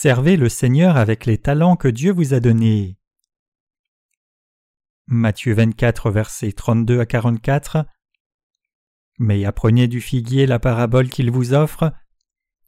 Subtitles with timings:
[0.00, 2.96] Servez le Seigneur avec les talents que Dieu vous a donnés.
[5.08, 7.84] Matthieu 24, versets 32 à 44.
[9.18, 11.92] Mais apprenez du figuier la parabole qu'il vous offre.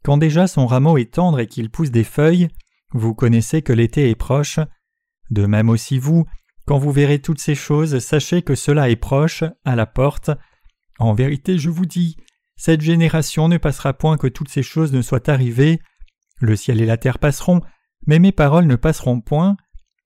[0.02, 2.48] Quand déjà son rameau est tendre et qu'il pousse des feuilles,
[2.90, 4.58] vous connaissez que l'été est proche.
[5.30, 6.26] De même aussi vous,
[6.66, 10.32] quand vous verrez toutes ces choses, sachez que cela est proche, à la porte.
[10.98, 12.16] En vérité, je vous dis,
[12.56, 15.78] cette génération ne passera point que toutes ces choses ne soient arrivées.
[16.40, 17.60] Le ciel et la terre passeront,
[18.06, 19.56] mais mes paroles ne passeront point.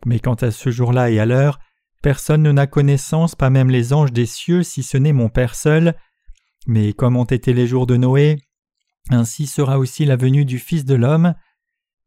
[0.04, 1.58] Mais quant à ce jour-là et à l'heure,
[2.02, 5.54] personne ne n'a connaissance, pas même les anges des cieux, si ce n'est mon Père
[5.54, 5.94] seul.
[6.66, 8.38] Mais comme ont été les jours de Noé,
[9.10, 11.34] ainsi sera aussi la venue du Fils de l'homme.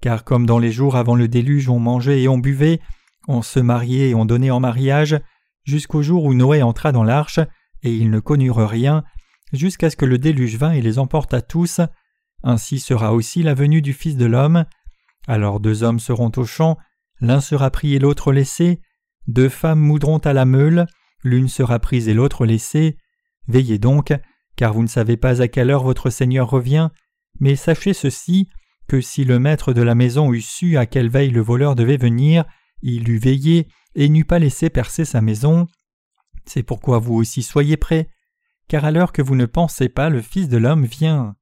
[0.02, 2.80] Car comme dans les jours avant le déluge on mangeait et on buvait,
[3.28, 5.20] on se mariait et on donnait en mariage,
[5.64, 7.40] jusqu'au jour où Noé entra dans l'arche,
[7.84, 9.04] et ils ne connurent rien,
[9.54, 11.82] jusqu'à ce que le déluge vînt et les emporta tous,
[12.44, 14.66] ainsi sera aussi la venue du Fils de l'homme.
[15.28, 16.78] Alors deux hommes seront au champ,
[17.20, 18.82] l'un sera pris et l'autre laissé,
[19.28, 20.86] deux femmes moudront à la meule,
[21.24, 22.98] l'une sera prise et l'autre laissée.
[23.48, 24.14] Veillez donc,
[24.56, 26.90] car vous ne savez pas à quelle heure votre Seigneur revient,
[27.40, 28.50] mais sachez ceci,
[28.88, 31.98] que si le maître de la maison eût su à quelle veille le voleur devait
[31.98, 32.46] venir,
[32.82, 35.68] il eût veillé et n'eût pas laissé percer sa maison.
[36.46, 38.10] C'est pourquoi vous aussi soyez prêts,
[38.68, 41.36] car à l'heure que vous ne pensez pas, le Fils de l'homme vient.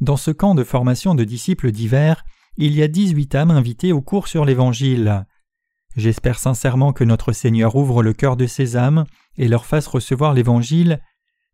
[0.00, 2.24] Dans ce camp de formation de disciples divers,
[2.56, 5.26] il y a dix-huit âmes invitées au cours sur l'Évangile.
[5.96, 9.04] J'espère sincèrement que notre Seigneur ouvre le cœur de ces âmes
[9.36, 11.00] et leur fasse recevoir l'Évangile,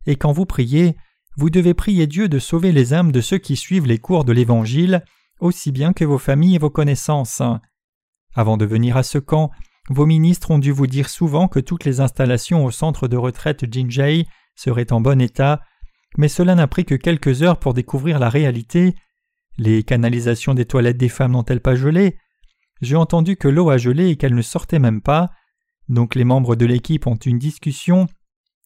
[0.06, 0.96] et quand vous priez,
[1.36, 4.32] vous devez prier Dieu de sauver les âmes de ceux qui suivent les cours de
[4.32, 5.02] l'Évangile,
[5.40, 7.42] aussi bien que vos familles et vos connaissances.
[8.34, 9.50] Avant de venir à ce camp,
[9.88, 13.72] vos ministres ont dû vous dire souvent que toutes les installations au centre de retraite
[13.72, 15.62] Jinjai seraient en bon état,
[16.16, 18.94] mais cela n'a pris que quelques heures pour découvrir la réalité.
[19.58, 22.18] Les canalisations des toilettes des femmes n'ont-elles pas gelé?
[22.80, 25.30] J'ai entendu que l'eau a gelé et qu'elle ne sortait même pas.
[25.88, 28.06] Donc les membres de l'équipe ont une discussion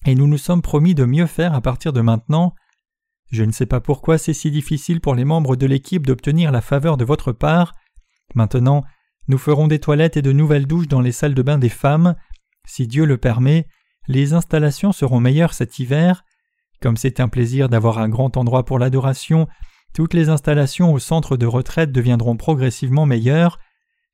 [0.06, 2.54] et nous nous sommes promis de mieux faire à partir de maintenant.
[3.30, 6.60] Je ne sais pas pourquoi c'est si difficile pour les membres de l'équipe d'obtenir la
[6.60, 7.74] faveur de votre part.
[8.34, 8.84] Maintenant,
[9.26, 12.16] nous ferons des toilettes et de nouvelles douches dans les salles de bain des femmes.
[12.66, 13.66] Si Dieu le permet,
[14.06, 16.24] les installations seront meilleures cet hiver.
[16.80, 19.48] Comme c'est un plaisir d'avoir un grand endroit pour l'adoration,
[19.94, 23.58] toutes les installations au centre de retraite deviendront progressivement meilleures.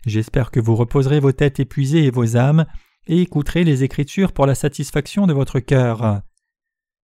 [0.07, 2.67] J'espère que vous reposerez vos têtes épuisées et vos âmes
[3.07, 6.23] et écouterez les Écritures pour la satisfaction de votre cœur.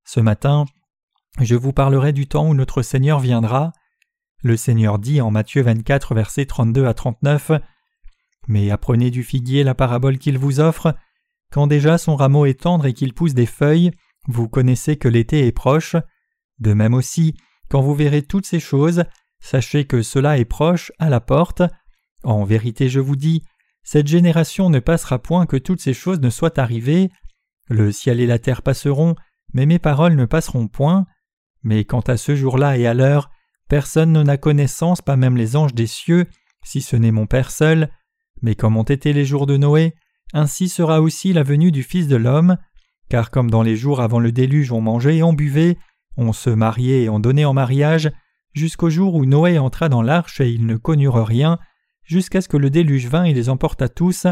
[0.04, 0.64] Ce matin,
[1.41, 3.72] je vous parlerai du temps où notre Seigneur viendra.
[4.42, 7.52] Le Seigneur dit en Matthieu 24, versets 32 à 39
[8.47, 10.94] Mais apprenez du figuier la parabole qu'il vous offre.
[11.50, 13.91] Quand déjà son rameau est tendre et qu'il pousse des feuilles,
[14.28, 15.97] vous connaissez que l'été est proche.
[16.59, 17.34] De même aussi,
[17.69, 19.05] quand vous verrez toutes ces choses,
[19.41, 21.62] sachez que cela est proche, à la porte.
[22.22, 23.43] En vérité, je vous dis,
[23.83, 27.11] cette génération ne passera point que toutes ces choses ne soient arrivées.
[27.69, 29.16] Le ciel et la terre passeront,
[29.55, 31.06] mais mes paroles ne passeront point.
[31.62, 33.31] Mais quant à ce jour-là et à l'heure,
[33.69, 36.27] personne n'en a connaissance, pas même les anges des cieux,
[36.62, 37.91] si ce n'est mon Père seul.
[38.43, 39.95] Mais comme ont été les jours de Noé,
[40.34, 42.59] ainsi sera aussi la venue du Fils de l'homme.
[43.08, 45.78] Car comme dans les jours avant le déluge on mangeait et on buvait,
[46.16, 48.10] on se mariait et on donnait en mariage,
[48.52, 51.58] jusqu'au jour où Noé entra dans l'arche et ils ne connurent rien,
[52.04, 54.26] jusqu'à ce que le déluge vînt et les emporta tous,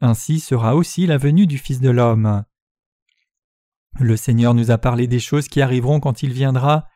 [0.00, 2.44] ainsi sera aussi la venue du Fils de l'homme.
[3.98, 6.86] Le Seigneur nous a parlé des choses qui arriveront quand il viendra.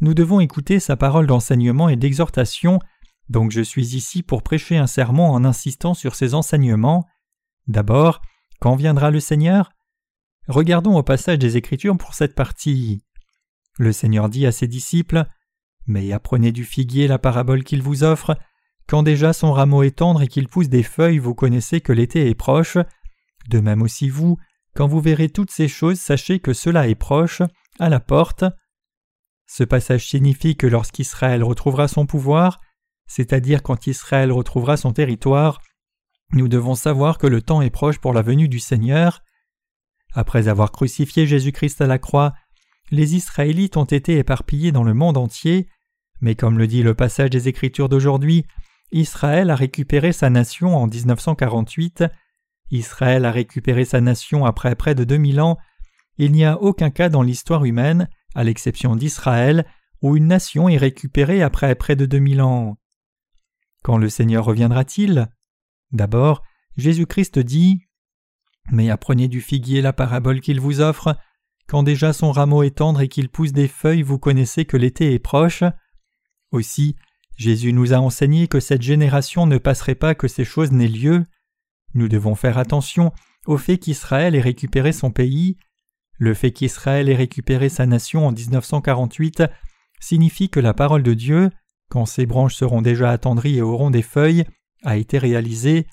[0.00, 2.80] Nous devons écouter sa parole d'enseignement et d'exhortation,
[3.28, 7.06] donc je suis ici pour prêcher un sermon en insistant sur ces enseignements.
[7.66, 8.20] D'abord,
[8.60, 9.70] quand viendra le Seigneur?
[10.48, 13.02] Regardons au passage des Écritures pour cette partie.
[13.78, 15.24] Le Seigneur dit à ses disciples
[15.86, 18.36] Mais apprenez du figuier la parabole qu'il vous offre,
[18.86, 22.28] quand déjà son rameau est tendre et qu'il pousse des feuilles, vous connaissez que l'été
[22.28, 22.76] est proche.
[23.48, 24.36] De même aussi vous,
[24.74, 27.42] quand vous verrez toutes ces choses, sachez que cela est proche,
[27.78, 28.44] à la porte.
[29.46, 32.60] Ce passage signifie que lorsqu'Israël retrouvera son pouvoir,
[33.06, 35.60] c'est-à-dire quand Israël retrouvera son territoire,
[36.32, 39.22] nous devons savoir que le temps est proche pour la venue du Seigneur.
[40.14, 42.32] Après avoir crucifié Jésus-Christ à la croix,
[42.90, 45.68] les Israélites ont été éparpillés dans le monde entier,
[46.20, 48.46] mais comme le dit le passage des Écritures d'aujourd'hui,
[48.92, 52.04] Israël a récupéré sa nation en 1948.
[52.70, 55.58] Israël a récupéré sa nation après près de 2000 ans.
[56.16, 59.66] Il n'y a aucun cas dans l'histoire humaine, à l'exception d'Israël,
[60.00, 62.76] où une nation est récupérée après près de 2000 ans.
[63.82, 65.28] Quand le Seigneur reviendra-t-il?
[65.90, 66.42] D'abord,
[66.76, 67.83] Jésus-Christ dit
[68.70, 71.16] Mais apprenez du figuier la parabole qu'il vous offre.
[71.66, 75.14] quand déjà son rameau est tendre et qu'il pousse des feuilles, vous connaissez que l'été
[75.14, 75.64] est proche.
[76.50, 76.96] Aussi,
[77.36, 81.24] Jésus nous a enseigné que cette génération ne passerait pas que ces choses n'aient lieu.
[81.94, 83.12] Nous devons faire attention
[83.46, 85.56] au fait qu'Israël ait récupéré son pays.
[86.18, 89.42] Le fait qu'Israël ait récupéré sa nation en 1948
[90.00, 91.50] signifie que la parole de Dieu,
[91.88, 94.44] quand ses branches seront déjà attendries et auront des feuilles,
[94.84, 95.86] a été réalisée.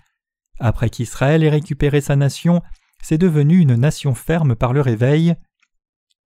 [0.63, 2.61] Après qu'Israël ait récupéré sa nation,
[3.01, 5.33] c'est devenu une nation ferme par le réveil.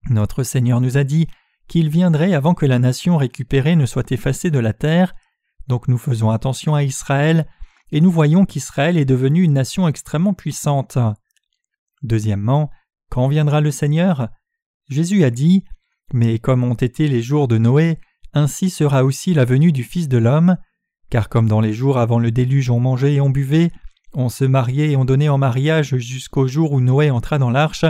[0.09, 1.27] Notre Seigneur nous a dit
[1.69, 5.15] qu'il viendrait avant que la nation récupérée ne soit effacée de la terre,
[5.67, 7.47] donc nous faisons attention à Israël,
[7.93, 10.97] et nous voyons qu'Israël est devenu une nation extrêmement puissante.
[12.03, 12.69] Deuxièmement,
[13.09, 14.27] quand viendra le Seigneur?
[14.89, 15.63] Jésus a dit
[16.11, 17.99] Mais comme ont été les jours de Noé,
[18.33, 20.57] ainsi sera aussi la venue du Fils de l'homme,
[21.09, 23.71] car comme dans les jours avant le déluge on mangeait et on buvait,
[24.15, 27.85] on se mariait et on donnait en mariage jusqu'au jour où Noé entra dans l'arche,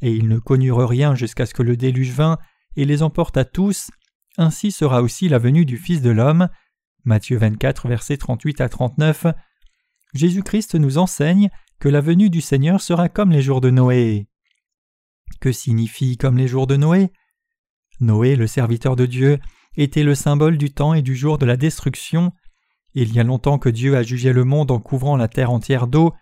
[0.00, 2.38] et ils ne connurent rien jusqu'à ce que le déluge vint
[2.76, 3.90] et les emporta tous,
[4.38, 6.48] ainsi sera aussi la venue du Fils de l'homme.
[7.04, 9.26] Matthieu 24, versets 38 à 39.
[10.14, 14.28] Jésus-Christ nous enseigne que la venue du Seigneur sera comme les jours de Noé.
[15.40, 17.12] Que signifie comme les jours de Noé?
[18.00, 19.38] Noé, le serviteur de Dieu,
[19.76, 22.32] était le symbole du temps et du jour de la destruction.
[22.94, 25.86] Il y a longtemps que Dieu a jugé le monde en couvrant la terre entière
[25.86, 26.12] d'eau.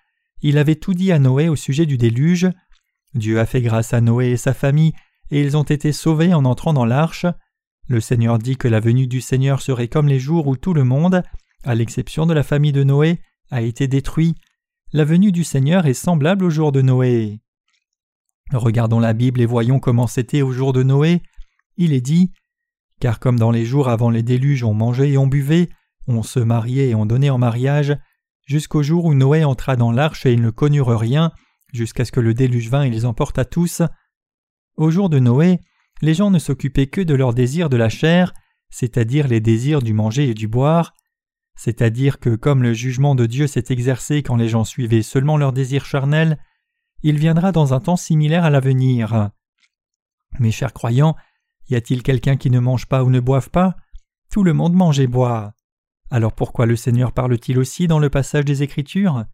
[0.42, 2.48] Il avait tout dit à Noé au sujet du déluge.
[3.14, 4.92] Dieu a fait grâce à Noé et sa famille,
[5.30, 7.26] et ils ont été sauvés en entrant dans l'arche.
[7.88, 10.84] Le Seigneur dit que la venue du Seigneur serait comme les jours où tout le
[10.84, 11.22] monde,
[11.64, 13.20] à l'exception de la famille de Noé,
[13.50, 14.34] a été détruit.
[14.92, 17.40] La venue du Seigneur est semblable au jour de Noé.
[18.52, 21.22] Regardons la Bible et voyons comment c'était au jour de Noé.
[21.78, 22.30] Il est dit
[23.00, 25.70] Car comme dans les jours avant les déluges on mangeait et on buvait,
[26.08, 27.96] on se mariait et on donnait en mariage,
[28.46, 31.32] jusqu'au jour où Noé entra dans l'arche et ils ne connurent rien,
[31.72, 33.82] jusqu'à ce que le déluge vint et les emporta tous.
[34.76, 35.60] Au jour de Noé,
[36.00, 38.32] les gens ne s'occupaient que de leurs désirs de la chair,
[38.70, 40.94] c'est-à-dire les désirs du manger et du boire,
[41.56, 45.52] c'est-à-dire que comme le jugement de Dieu s'est exercé quand les gens suivaient seulement leurs
[45.52, 46.38] désirs charnels,
[47.02, 49.30] il viendra dans un temps similaire à l'avenir.
[50.38, 51.16] Mes chers croyants,
[51.68, 53.76] y a-t-il quelqu'un qui ne mange pas ou ne boive pas?
[54.30, 55.54] Tout le monde mange et boit.
[56.10, 59.24] Alors pourquoi le Seigneur parle-t-il aussi dans le passage des Écritures?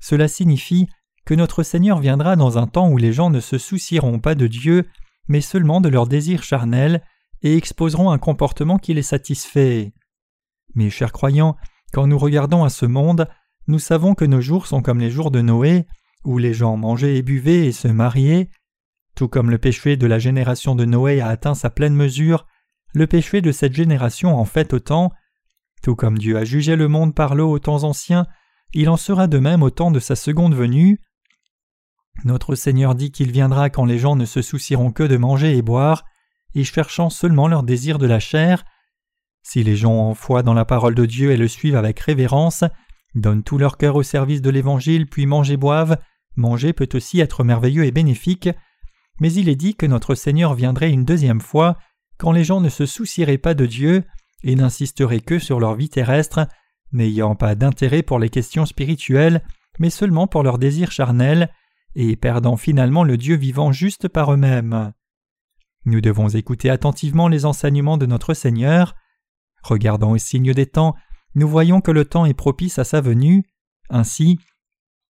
[0.00, 0.88] Cela signifie
[1.24, 4.46] que notre Seigneur viendra dans un temps où les gens ne se soucieront pas de
[4.48, 4.88] Dieu,
[5.28, 7.02] mais seulement de leurs désirs charnels,
[7.42, 9.92] et exposeront un comportement qui les satisfait.
[10.74, 11.56] Mes chers croyants,
[11.92, 13.28] quand nous regardons à ce monde,
[13.68, 15.86] nous savons que nos jours sont comme les jours de Noé,
[16.24, 18.48] où les gens mangeaient et buvaient et se mariaient.
[19.14, 22.46] Tout comme le péché de la génération de Noé a atteint sa pleine mesure,
[22.94, 25.12] le péché de cette génération en fait autant.
[25.82, 28.26] Tout comme Dieu a jugé le monde par l'eau aux temps anciens,
[28.72, 31.00] il en sera de même au temps de sa seconde venue.
[32.24, 35.62] Notre Seigneur dit qu'il viendra quand les gens ne se soucieront que de manger et
[35.62, 36.04] boire,
[36.54, 38.64] et cherchant seulement leur désir de la chair.
[39.42, 42.64] Si les gens ont foi dans la parole de Dieu et le suivent avec révérence,
[43.14, 45.98] donnent tout leur cœur au service de l'Évangile, puis mangent et boivent,
[46.36, 48.48] manger peut aussi être merveilleux et bénéfique,
[49.20, 51.76] mais il est dit que notre Seigneur viendrait une deuxième fois
[52.18, 54.04] quand les gens ne se soucieraient pas de Dieu
[54.42, 56.46] et n'insisteraient que sur leur vie terrestre,
[56.92, 59.42] n'ayant pas d'intérêt pour les questions spirituelles,
[59.78, 61.50] mais seulement pour leurs désirs charnels,
[61.94, 64.92] et perdant finalement le Dieu vivant juste par eux-mêmes.
[65.84, 68.94] Nous devons écouter attentivement les enseignements de notre Seigneur.
[69.62, 70.94] Regardant au signe des temps,
[71.34, 73.44] nous voyons que le temps est propice à sa venue.
[73.90, 74.38] Ainsi,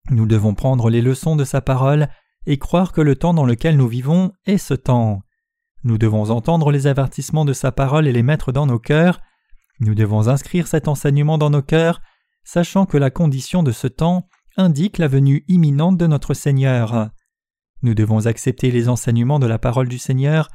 [0.09, 2.09] nous devons prendre les leçons de sa parole
[2.45, 5.21] et croire que le temps dans lequel nous vivons est ce temps.
[5.83, 9.21] Nous devons entendre les avertissements de sa parole et les mettre dans nos cœurs.
[9.79, 12.01] Nous devons inscrire cet enseignement dans nos cœurs,
[12.43, 17.09] sachant que la condition de ce temps indique la venue imminente de notre Seigneur.
[17.83, 20.49] Nous devons accepter les enseignements de la parole du Seigneur.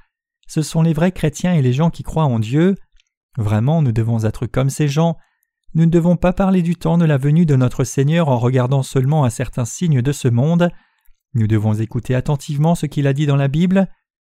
[0.48, 2.74] Ce sont les vrais chrétiens et les gens qui croient en Dieu.
[3.38, 5.16] Vraiment, nous devons être comme ces gens.
[5.74, 8.82] Nous ne devons pas parler du temps de la venue de notre Seigneur en regardant
[8.82, 10.68] seulement à certains signes de ce monde.
[11.34, 13.88] Nous devons écouter attentivement ce qu'il a dit dans la Bible.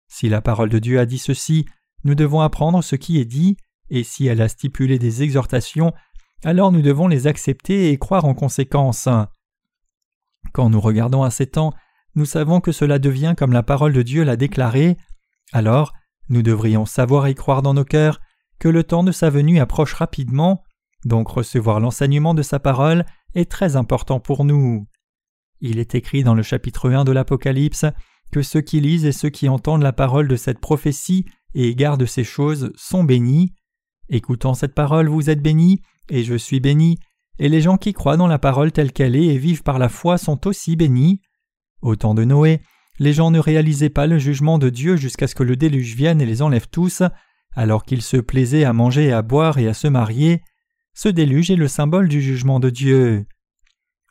[0.09, 1.65] Si la parole de Dieu a dit ceci,
[2.03, 3.57] nous devons apprendre ce qui est dit,
[3.89, 5.93] et si elle a stipulé des exhortations,
[6.43, 9.07] alors nous devons les accepter et croire en conséquence.
[10.51, 11.73] Quand nous regardons à ces temps,
[12.15, 14.97] nous savons que cela devient comme la parole de Dieu l'a déclaré,
[15.53, 15.93] alors
[16.27, 18.19] nous devrions savoir et croire dans nos cœurs
[18.59, 20.63] que le temps de sa venue approche rapidement,
[21.05, 24.87] donc recevoir l'enseignement de sa parole est très important pour nous.
[25.61, 27.85] Il est écrit dans le chapitre 1 de l'Apocalypse
[28.31, 32.05] que ceux qui lisent et ceux qui entendent la parole de cette prophétie et gardent
[32.05, 33.53] ces choses sont bénis.
[34.09, 37.00] Écoutant cette parole, vous êtes bénis, et je suis béni,
[37.38, 39.89] et les gens qui croient dans la parole telle qu'elle est et vivent par la
[39.89, 41.21] foi sont aussi bénis.
[41.81, 42.62] Au temps de Noé,
[43.00, 46.21] les gens ne réalisaient pas le jugement de Dieu jusqu'à ce que le déluge vienne
[46.21, 47.01] et les enlève tous,
[47.55, 50.41] alors qu'ils se plaisaient à manger et à boire et à se marier.
[50.93, 53.25] Ce déluge est le symbole du jugement de Dieu.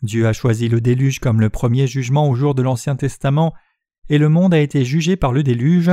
[0.02, 3.52] Dieu a choisi le déluge comme le premier jugement au jour de l'Ancien Testament,
[4.08, 5.90] et le monde a été jugé par le déluge.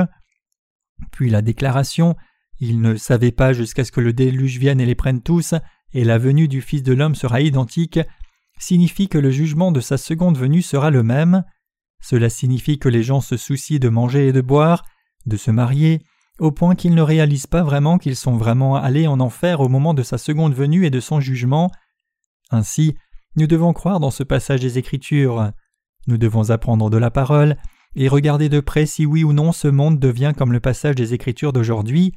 [1.12, 2.16] Puis la déclaration
[2.60, 5.54] Ils ne savaient pas jusqu'à ce que le déluge vienne et les prenne tous,
[5.94, 8.00] et la venue du Fils de l'homme sera identique,
[8.60, 11.44] signifie que le jugement de sa seconde venue sera le même.
[12.02, 14.86] Cela signifie que les gens se soucient de manger et de boire,
[15.26, 16.02] de se marier,
[16.40, 19.94] au point qu'ils ne réalisent pas vraiment qu'ils sont vraiment allés en enfer au moment
[19.94, 21.72] de sa seconde venue et de son jugement.
[22.52, 22.96] Ainsi,
[23.36, 25.52] nous devons croire dans ce passage des Écritures.
[26.08, 27.58] Nous devons apprendre de la parole
[27.96, 31.14] et regarder de près si oui ou non ce monde devient comme le passage des
[31.14, 32.14] Écritures d'aujourd'hui.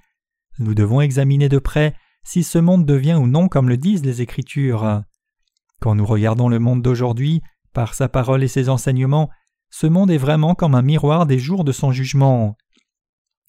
[0.58, 1.94] Nous devons examiner de près
[2.25, 5.02] si ce monde devient ou non comme le disent les Écritures.
[5.80, 7.40] Quand nous regardons le monde d'aujourd'hui,
[7.73, 9.30] par sa parole et ses enseignements,
[9.70, 12.56] ce monde est vraiment comme un miroir des jours de son jugement.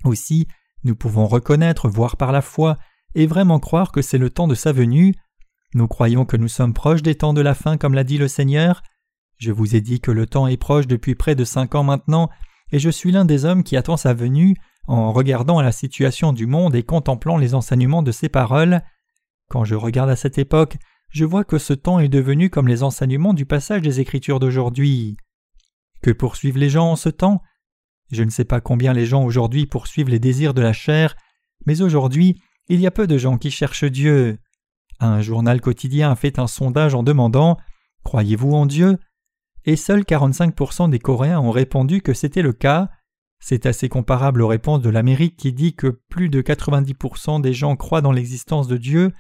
[0.04, 0.48] Aussi,
[0.84, 2.78] nous pouvons reconnaître, voir par la foi,
[3.16, 5.16] et vraiment croire que c'est le temps de sa venue.
[5.74, 8.28] Nous croyons que nous sommes proches des temps de la fin, comme l'a dit le
[8.28, 8.82] Seigneur.
[9.40, 12.30] Je vous ai dit que le temps est proche depuis près de cinq ans maintenant,
[12.72, 14.56] et je suis l'un des hommes qui attend sa venue,
[14.88, 18.82] en regardant la situation du monde et contemplant les enseignements de ses paroles.
[19.50, 20.78] Quand je regarde à cette époque,
[21.10, 25.16] je vois que ce temps est devenu comme les enseignements du passage des Écritures d'aujourd'hui.
[26.02, 27.42] Que poursuivent les gens en ce temps?
[28.12, 31.16] Je ne sais pas combien les gens aujourd'hui poursuivent les désirs de la chair,
[31.66, 34.38] mais aujourd'hui il y a peu de gens qui cherchent Dieu.
[35.00, 37.58] Un journal quotidien a fait un sondage en demandant
[38.04, 38.98] Croyez-vous en Dieu?
[39.66, 42.90] Et seuls 45% des Coréens ont répondu que c'était le cas.
[43.40, 47.76] C'est assez comparable aux réponses de l'Amérique qui dit que plus de 90% des gens
[47.76, 49.14] croient dans l'existence de Dieu.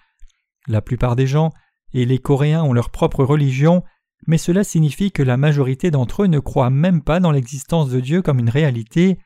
[0.67, 1.51] La plupart des gens
[1.93, 3.84] et les Coréens ont leur propre religion,
[4.27, 8.00] mais cela signifie que la majorité d'entre eux ne croient même pas dans l'existence de
[8.00, 9.19] Dieu comme une réalité.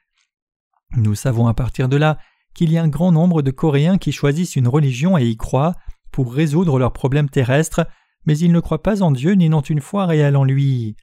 [0.96, 2.18] Nous savons à partir de là
[2.54, 5.74] qu'il y a un grand nombre de Coréens qui choisissent une religion et y croient
[6.12, 7.88] pour résoudre leurs problèmes terrestres,
[8.26, 10.96] mais ils ne croient pas en Dieu ni n'ont une foi réelle en lui.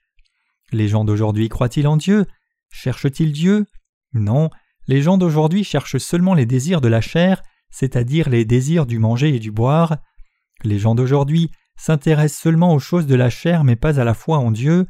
[0.73, 2.27] Les gens d'aujourd'hui croient-ils en Dieu?
[2.71, 3.67] Cherchent-ils Dieu?
[4.13, 4.51] Non,
[4.87, 9.35] les gens d'aujourd'hui cherchent seulement les désirs de la chair, c'est-à-dire les désirs du manger
[9.35, 9.99] et du boire.
[10.65, 14.39] Les gens d'aujourd'hui s'intéressent seulement aux choses de la chair mais pas à la foi
[14.39, 14.87] en Dieu.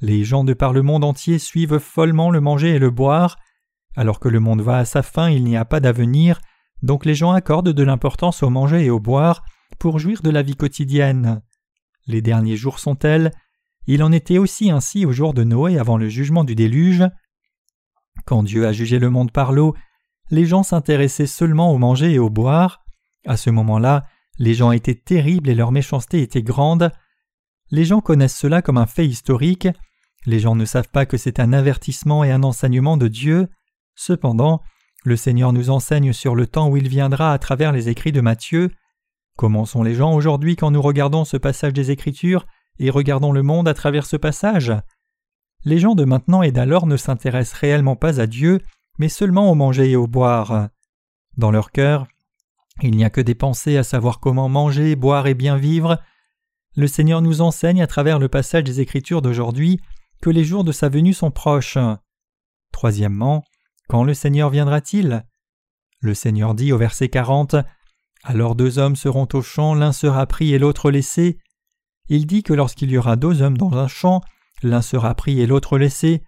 [0.00, 3.36] Les gens de par le monde entier suivent follement le manger et le boire.
[3.96, 6.40] Alors que le monde va à sa fin, il n'y a pas d'avenir,
[6.82, 9.42] donc les gens accordent de l'importance au manger et au boire
[9.78, 11.42] pour jouir de la vie quotidienne.
[12.10, 13.30] Les derniers jours sont tels.
[13.86, 17.04] Il en était aussi ainsi au jour de Noé avant le jugement du déluge.
[18.26, 19.76] Quand Dieu a jugé le monde par l'eau,
[20.28, 22.82] les gens s'intéressaient seulement au manger et au boire.
[23.28, 24.06] À ce moment-là,
[24.40, 26.90] les gens étaient terribles et leur méchanceté était grande.
[27.70, 29.68] Les gens connaissent cela comme un fait historique.
[30.26, 33.46] Les gens ne savent pas que c'est un avertissement et un enseignement de Dieu.
[33.94, 34.62] Cependant,
[35.04, 38.20] le Seigneur nous enseigne sur le temps où il viendra à travers les écrits de
[38.20, 38.72] Matthieu.
[39.36, 42.46] Comment sont les gens aujourd'hui quand nous regardons ce passage des Écritures
[42.78, 44.72] et regardons le monde à travers ce passage
[45.64, 48.60] Les gens de maintenant et d'alors ne s'intéressent réellement pas à Dieu,
[48.98, 50.68] mais seulement au manger et au boire.
[51.36, 52.06] Dans leur cœur,
[52.82, 56.00] il n'y a que des pensées à savoir comment manger, boire et bien vivre.
[56.76, 59.80] Le Seigneur nous enseigne à travers le passage des Écritures d'aujourd'hui
[60.22, 61.78] que les jours de sa venue sont proches.
[62.72, 63.44] Troisièmement,
[63.88, 65.24] quand le Seigneur viendra-t-il?
[66.00, 67.56] Le Seigneur dit au verset 40
[68.22, 71.38] Alors deux hommes seront au champ, l'un sera pris et l'autre laissé.
[72.08, 74.20] Il dit que lorsqu'il y aura deux hommes dans un champ,
[74.62, 76.22] l'un sera pris et l'autre laissé.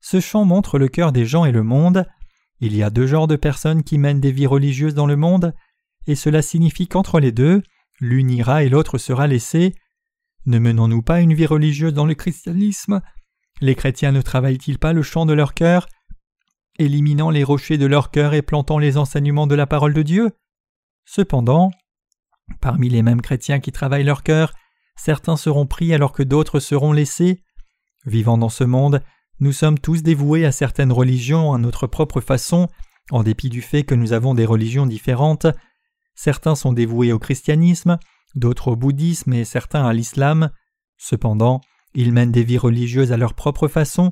[0.00, 2.06] Ce champ montre le cœur des gens et le monde.
[2.60, 5.54] Il y a deux genres de personnes qui mènent des vies religieuses dans le monde
[6.06, 7.62] et cela signifie qu'entre les deux,
[8.00, 9.74] l'une ira et l'autre sera laissée.
[10.46, 13.02] Ne menons-nous pas une vie religieuse dans le christianisme?
[13.60, 15.86] Les chrétiens ne travaillent-ils pas le champ de leur cœur,
[16.78, 20.30] éliminant les rochers de leur cœur et plantant les enseignements de la parole de Dieu?
[21.10, 21.70] Cependant,
[22.60, 24.52] parmi les mêmes chrétiens qui travaillent leur cœur,
[24.94, 27.42] certains seront pris alors que d'autres seront laissés.
[28.04, 29.02] Vivant dans ce monde,
[29.40, 32.68] nous sommes tous dévoués à certaines religions à notre propre façon,
[33.10, 35.46] en dépit du fait que nous avons des religions différentes.
[36.14, 37.98] Certains sont dévoués au christianisme,
[38.34, 40.50] d'autres au bouddhisme et certains à l'islam.
[40.98, 41.62] Cependant,
[41.94, 44.10] ils mènent des vies religieuses à leur propre façon,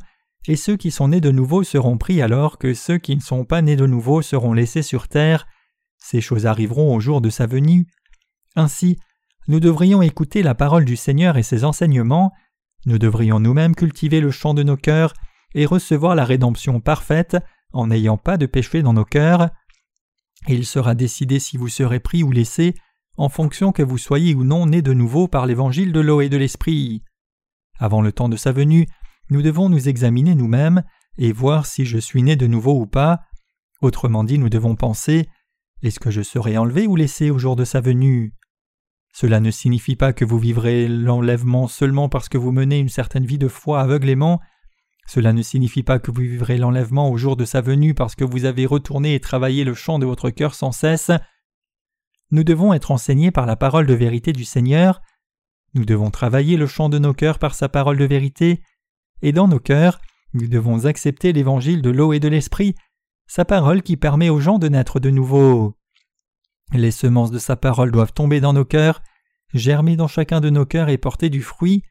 [0.49, 3.45] et ceux qui sont nés de nouveau seront pris alors que ceux qui ne sont
[3.45, 5.47] pas nés de nouveau seront laissés sur terre.
[6.09, 7.87] Ces choses arriveront au jour de sa venue.
[8.55, 8.97] Ainsi,
[9.49, 12.33] nous devrions écouter la parole du Seigneur et ses enseignements,
[12.85, 15.15] nous devrions nous-mêmes cultiver le chant de nos cœurs
[15.55, 17.37] et recevoir la rédemption parfaite
[17.73, 19.51] en n'ayant pas de péché dans nos cœurs
[20.49, 22.75] il sera décidé si vous serez pris ou laissé,
[23.17, 26.29] en fonction que vous soyez ou non né de nouveau par l'évangile de l'eau et
[26.29, 27.03] de l'esprit.
[27.79, 28.87] Avant le temps de sa venue,
[29.31, 30.85] nous devons nous examiner nous-mêmes
[31.19, 33.23] et voir si je suis né de nouveau ou pas.
[33.81, 35.29] Autrement dit, nous devons penser
[35.83, 38.33] est-ce que je serai enlevé ou laissé au jour de sa venue?
[39.13, 43.25] Cela ne signifie pas que vous vivrez l'enlèvement seulement parce que vous menez une certaine
[43.25, 44.41] vie de foi aveuglément.
[45.07, 48.25] Cela ne signifie pas que vous vivrez l'enlèvement au jour de sa venue parce que
[48.25, 51.11] vous avez retourné et travaillé le chant de votre cœur sans cesse.
[52.31, 55.01] Nous devons être enseignés par la parole de vérité du Seigneur.
[55.75, 58.63] Nous devons travailler le chant de nos cœurs par sa parole de vérité.
[59.23, 60.01] Et dans nos cœurs,
[60.35, 62.75] nous devons accepter l'évangile de l'eau et de l'esprit
[63.27, 65.77] sa parole qui permet aux gens de naître de nouveau.
[66.73, 69.03] Les semences de sa parole doivent tomber dans nos cœurs,
[69.55, 71.83] germer dans chacun de nos cœurs et porter du fruit.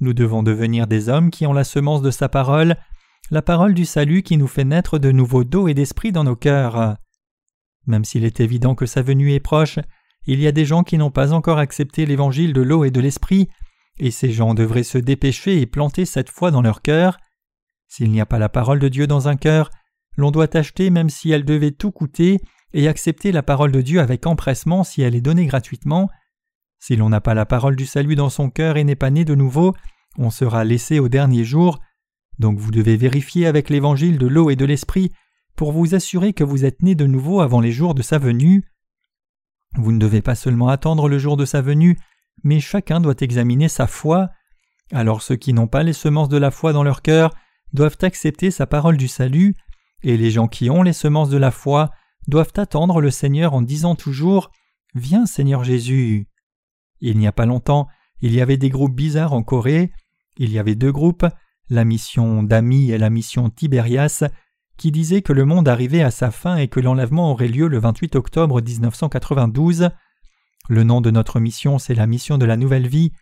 [0.00, 2.76] Nous devons devenir des hommes qui ont la semence de sa parole,
[3.30, 6.36] la parole du salut qui nous fait naître de nouveau d'eau et d'esprit dans nos
[6.36, 6.96] cœurs.
[7.86, 9.78] Même s'il est évident que sa venue est proche,
[10.26, 13.00] il y a des gens qui n'ont pas encore accepté l'évangile de l'eau et de
[13.00, 13.48] l'esprit,
[13.98, 17.18] et ces gens devraient se dépêcher et planter cette foi dans leur cœur.
[17.88, 19.70] S'il n'y a pas la parole de Dieu dans un cœur,
[20.20, 22.40] l'on doit acheter même si elle devait tout coûter
[22.72, 26.08] et accepter la parole de Dieu avec empressement si elle est donnée gratuitement.
[26.78, 29.24] Si l'on n'a pas la parole du salut dans son cœur et n'est pas né
[29.24, 29.74] de nouveau,
[30.16, 31.80] on sera laissé au dernier jour.
[32.38, 35.12] Donc vous devez vérifier avec l'évangile de l'eau et de l'esprit
[35.56, 38.64] pour vous assurer que vous êtes né de nouveau avant les jours de sa venue.
[39.76, 41.98] Vous ne devez pas seulement attendre le jour de sa venue,
[42.42, 44.30] mais chacun doit examiner sa foi.
[44.92, 47.34] Alors ceux qui n'ont pas les semences de la foi dans leur cœur
[47.72, 49.54] doivent accepter sa parole du salut,
[50.02, 51.90] et les gens qui ont les semences de la foi
[52.28, 54.50] doivent attendre le Seigneur en disant toujours
[54.94, 56.26] Viens Seigneur Jésus.
[57.00, 57.88] Il n'y a pas longtemps,
[58.20, 59.92] il y avait des groupes bizarres en Corée.
[60.36, 61.26] Il y avait deux groupes,
[61.68, 64.24] la mission d'Ami et la mission Tiberias,
[64.76, 67.78] qui disaient que le monde arrivait à sa fin et que l'enlèvement aurait lieu le
[67.78, 69.90] 28 octobre 1992.
[70.68, 73.12] Le nom de notre mission, c'est la mission de la nouvelle vie.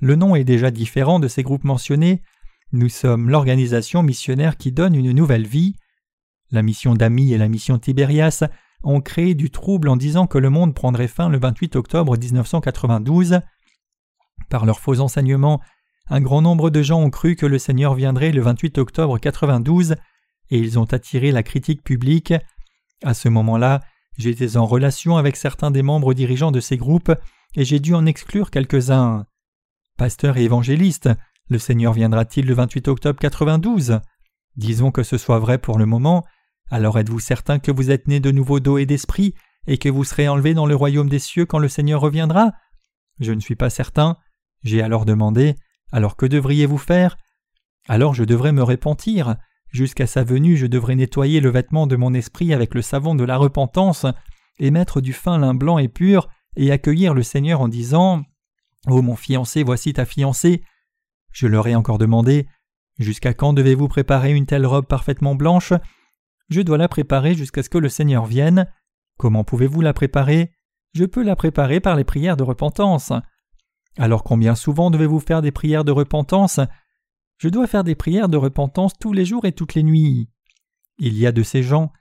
[0.00, 2.22] Le nom est déjà différent de ces groupes mentionnés.
[2.72, 5.76] Nous sommes l'organisation missionnaire qui donne une nouvelle vie.
[6.54, 8.44] La mission d'Ami et la mission Tiberias
[8.84, 13.40] ont créé du trouble en disant que le monde prendrait fin le 28 octobre 1992.
[14.50, 15.60] Par leurs faux enseignements,
[16.08, 19.96] un grand nombre de gens ont cru que le Seigneur viendrait le 28 octobre 92
[20.50, 22.32] et ils ont attiré la critique publique.
[23.02, 23.80] À ce moment-là,
[24.16, 27.10] j'étais en relation avec certains des membres dirigeants de ces groupes
[27.56, 29.26] et j'ai dû en exclure quelques-uns.
[29.98, 31.10] Pasteur et évangéliste,
[31.48, 33.98] le Seigneur viendra-t-il le 28 octobre 92
[34.54, 36.24] Disons que ce soit vrai pour le moment,
[36.70, 39.34] alors êtes-vous certain que vous êtes né de nouveau d'eau et d'esprit,
[39.66, 42.52] et que vous serez enlevé dans le royaume des cieux quand le Seigneur reviendra?
[43.20, 44.16] Je ne suis pas certain.
[44.62, 45.54] J'ai alors demandé
[45.92, 47.16] Alors que devriez-vous faire?
[47.88, 49.36] Alors je devrais me repentir.
[49.68, 53.24] Jusqu'à sa venue, je devrais nettoyer le vêtement de mon esprit avec le savon de
[53.24, 54.06] la repentance,
[54.58, 58.22] et mettre du fin lin blanc et pur, et accueillir le Seigneur en disant
[58.86, 60.62] Ô mon fiancé, voici ta fiancée.
[61.32, 62.46] Je leur ai encore demandé
[62.98, 65.72] Jusqu'à quand devez-vous préparer une telle robe parfaitement blanche?
[66.48, 68.66] Je dois la préparer jusqu'à ce que le Seigneur vienne.
[69.18, 70.52] Comment pouvez-vous la préparer?
[70.92, 73.12] Je peux la préparer par les prières de repentance.
[73.96, 76.60] Alors combien souvent devez-vous faire des prières de repentance?
[77.38, 80.28] Je dois faire des prières de repentance tous les jours et toutes les nuits.
[80.98, 81.92] Il y a de ces gens,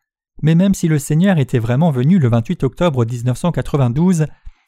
[0.41, 4.27] mais même si le Seigneur était vraiment venu le 28 octobre 1992,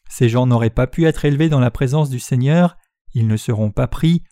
[0.09, 2.77] ces gens n'auraient pas pu être élevés dans la présence du Seigneur,
[3.13, 4.23] ils ne seront pas pris.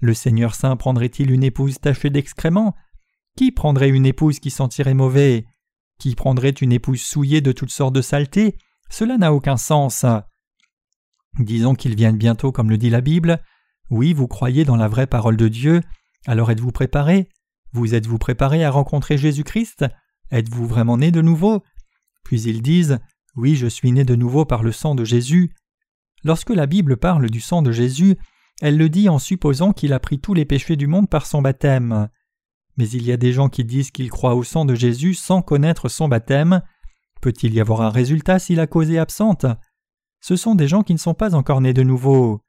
[0.00, 2.74] Le Seigneur Saint prendrait-il une épouse tachée d'excréments?
[3.38, 5.46] Qui prendrait une épouse qui sentirait mauvais?
[6.00, 8.58] Qui prendrait une épouse souillée de toutes sortes de saletés?
[8.90, 10.04] Cela n'a aucun sens.
[11.38, 13.40] Disons qu'ils viennent bientôt comme le dit la Bible.
[13.90, 15.82] Oui, vous croyez dans la vraie parole de Dieu,
[16.26, 17.28] alors êtes-vous préparé?
[17.70, 19.84] Vous êtes-vous préparé à rencontrer Jésus-Christ?
[20.32, 21.62] Êtes-vous vraiment né de nouveau?
[22.24, 22.98] Puis ils disent
[23.36, 25.54] Oui, je suis né de nouveau par le sang de Jésus.
[26.24, 28.16] Lorsque la Bible parle du sang de Jésus,
[28.60, 31.40] elle le dit en supposant qu'il a pris tous les péchés du monde par son
[31.40, 32.08] baptême.
[32.78, 35.42] Mais il y a des gens qui disent qu'ils croient au sang de Jésus sans
[35.42, 36.62] connaître son baptême.
[37.20, 39.46] Peut-il y avoir un résultat si la cause est absente?
[40.20, 42.40] Ce sont des gens qui ne sont pas encore nés de nouveau.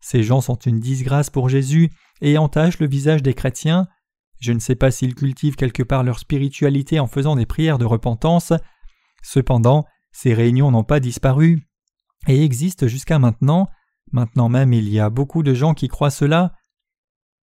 [0.00, 3.88] Ces gens sont une disgrâce pour Jésus et entachent le visage des chrétiens.
[4.40, 7.84] Je ne sais pas s'ils cultivent quelque part leur spiritualité en faisant des prières de
[7.84, 8.52] repentance.
[9.22, 11.68] Cependant, ces réunions n'ont pas disparu
[12.26, 13.68] et existent jusqu'à maintenant.
[14.10, 16.54] Maintenant même il y a beaucoup de gens qui croient cela.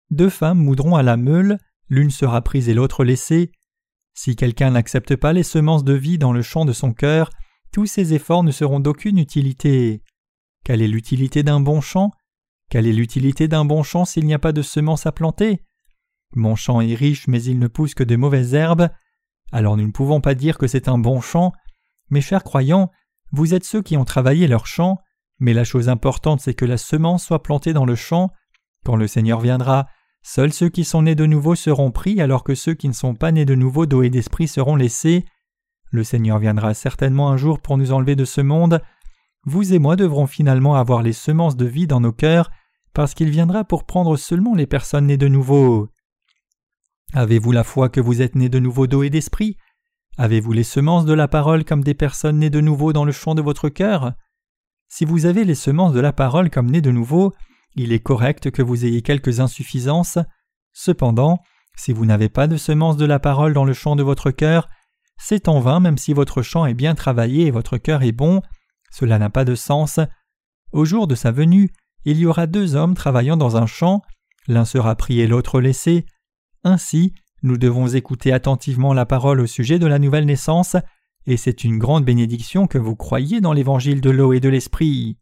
[0.09, 3.51] Deux femmes moudront à la meule, l'une sera prise et l'autre laissée.
[4.13, 7.29] Si quelqu'un n'accepte pas les semences de vie dans le champ de son cœur,
[7.71, 10.01] tous ses efforts ne seront d'aucune utilité.
[10.63, 12.11] Quelle est l'utilité d'un bon champ?
[12.69, 15.61] Quelle est l'utilité d'un bon champ s'il n'y a pas de semences à planter?
[16.33, 18.89] Mon champ est riche mais il ne pousse que de mauvaises herbes.
[19.51, 21.51] Alors nous ne pouvons pas dire que c'est un bon champ.
[22.09, 22.91] Mes chers croyants,
[23.31, 24.97] vous êtes ceux qui ont travaillé leur champ,
[25.39, 28.31] mais la chose importante c'est que la semence soit plantée dans le champ.
[28.85, 29.87] Quand le Seigneur viendra,
[30.27, 33.13] Seuls ceux qui sont nés de nouveau seront pris, alors que ceux qui ne sont
[33.13, 35.23] pas nés de nouveau d'eau et d'esprit seront laissés.
[35.91, 38.81] Le Seigneur viendra certainement un jour pour nous enlever de ce monde.
[39.43, 42.49] Vous et moi devrons finalement avoir les semences de vie dans nos cœurs,
[42.91, 45.89] parce qu'il viendra pour prendre seulement les personnes nées de nouveau.
[47.13, 49.57] Avez-vous la foi que vous êtes nés de nouveau d'eau et d'esprit?
[50.17, 53.35] Avez-vous les semences de la parole comme des personnes nées de nouveau dans le champ
[53.35, 54.13] de votre cœur?
[54.88, 57.31] Si vous avez les semences de la parole comme nées de nouveau,
[57.75, 60.17] il est correct que vous ayez quelques insuffisances.
[60.73, 61.39] Cependant,
[61.75, 64.69] si vous n'avez pas de semences de la parole dans le champ de votre cœur,
[65.17, 68.41] c'est en vain même si votre champ est bien travaillé et votre cœur est bon,
[68.91, 69.99] cela n'a pas de sens.
[70.71, 71.69] Au jour de sa venue,
[72.05, 74.01] il y aura deux hommes travaillant dans un champ,
[74.47, 76.05] l'un sera pris et l'autre laissé.
[76.63, 80.75] Ainsi, nous devons écouter attentivement la parole au sujet de la nouvelle naissance,
[81.27, 85.17] et c'est une grande bénédiction que vous croyiez dans l'évangile de l'eau et de l'esprit.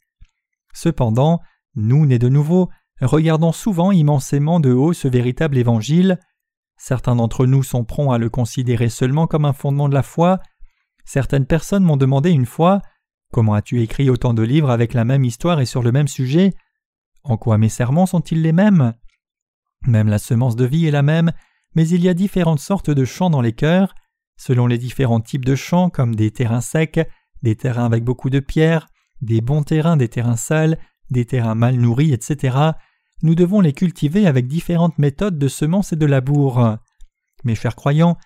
[0.74, 1.42] Cependant,
[1.76, 2.70] nous, nés de nouveau,
[3.02, 6.20] regardons souvent immensément de haut ce véritable évangile.
[6.78, 10.40] Certains d'entre nous sont prompts à le considérer seulement comme un fondement de la foi.
[11.06, 12.82] Certaines personnes m'ont demandé une fois
[13.34, 16.54] Comment as-tu écrit autant de livres avec la même histoire et sur le même sujet?
[17.24, 18.94] En quoi mes sermons sont-ils les mêmes?
[19.88, 21.32] Même la semence de vie est la même,
[21.74, 23.96] mais il y a différentes sortes de champs dans les cœurs,
[24.38, 27.00] selon les différents types de champs comme des terrains secs,
[27.42, 28.88] des terrains avec beaucoup de pierres,
[29.22, 30.78] des bons terrains, des terrains sales,
[31.14, 32.58] des terrains mal nourris, etc.
[33.22, 36.78] Nous devons les cultiver avec différentes méthodes de semences et de labour.
[37.46, 38.18] Mes chers croyants,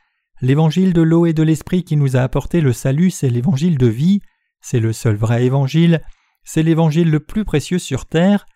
[0.42, 3.88] l'évangile de l'eau et de l'esprit qui nous a apporté le salut, c'est l'évangile de
[3.88, 4.22] vie,
[4.60, 6.02] c'est le seul vrai évangile,
[6.44, 8.48] c'est l'évangile le plus précieux sur terre.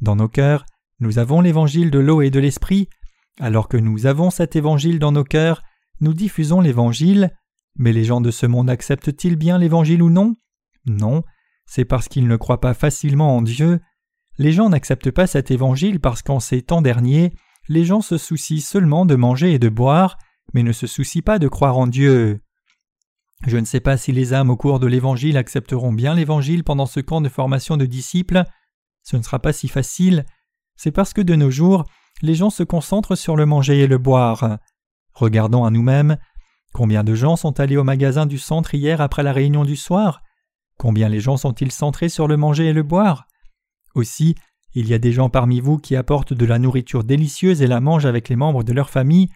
[0.00, 0.64] Dans nos cœurs,
[1.00, 2.88] nous avons l'évangile de l'eau et de l'esprit.
[3.40, 5.62] Alors que nous avons cet évangile dans nos cœurs,
[6.00, 7.30] nous diffusons l'évangile.
[7.76, 10.36] Mais les gens de ce monde acceptent-ils bien l'évangile ou non?
[10.86, 11.22] Non,
[11.70, 13.78] c'est parce qu'ils ne croient pas facilement en Dieu.
[14.38, 17.32] Les gens n'acceptent pas cet évangile parce qu'en ces temps derniers,
[17.68, 20.18] les gens se soucient seulement de manger et de boire,
[20.52, 22.40] mais ne se soucient pas de croire en Dieu.
[23.46, 26.86] Je ne sais pas si les âmes au cours de l'Évangile accepteront bien l'Évangile pendant
[26.86, 28.42] ce camp de formation de disciples.
[29.04, 30.26] Ce ne sera pas si facile
[30.74, 31.84] c'est parce que de nos jours,
[32.20, 34.58] les gens se concentrent sur le manger et le boire.
[35.12, 36.16] Regardons à nous-mêmes.
[36.72, 40.22] Combien de gens sont allés au magasin du centre hier après la réunion du soir?
[40.80, 43.28] Combien les gens sont-ils centrés sur le manger et le boire?
[43.94, 44.34] Aussi,
[44.72, 47.80] il y a des gens parmi vous qui apportent de la nourriture délicieuse et la
[47.80, 49.28] mangent avec les membres de leur famille.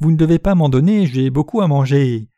[0.00, 2.30] Vous ne devez pas m'en donner, j'ai beaucoup à manger.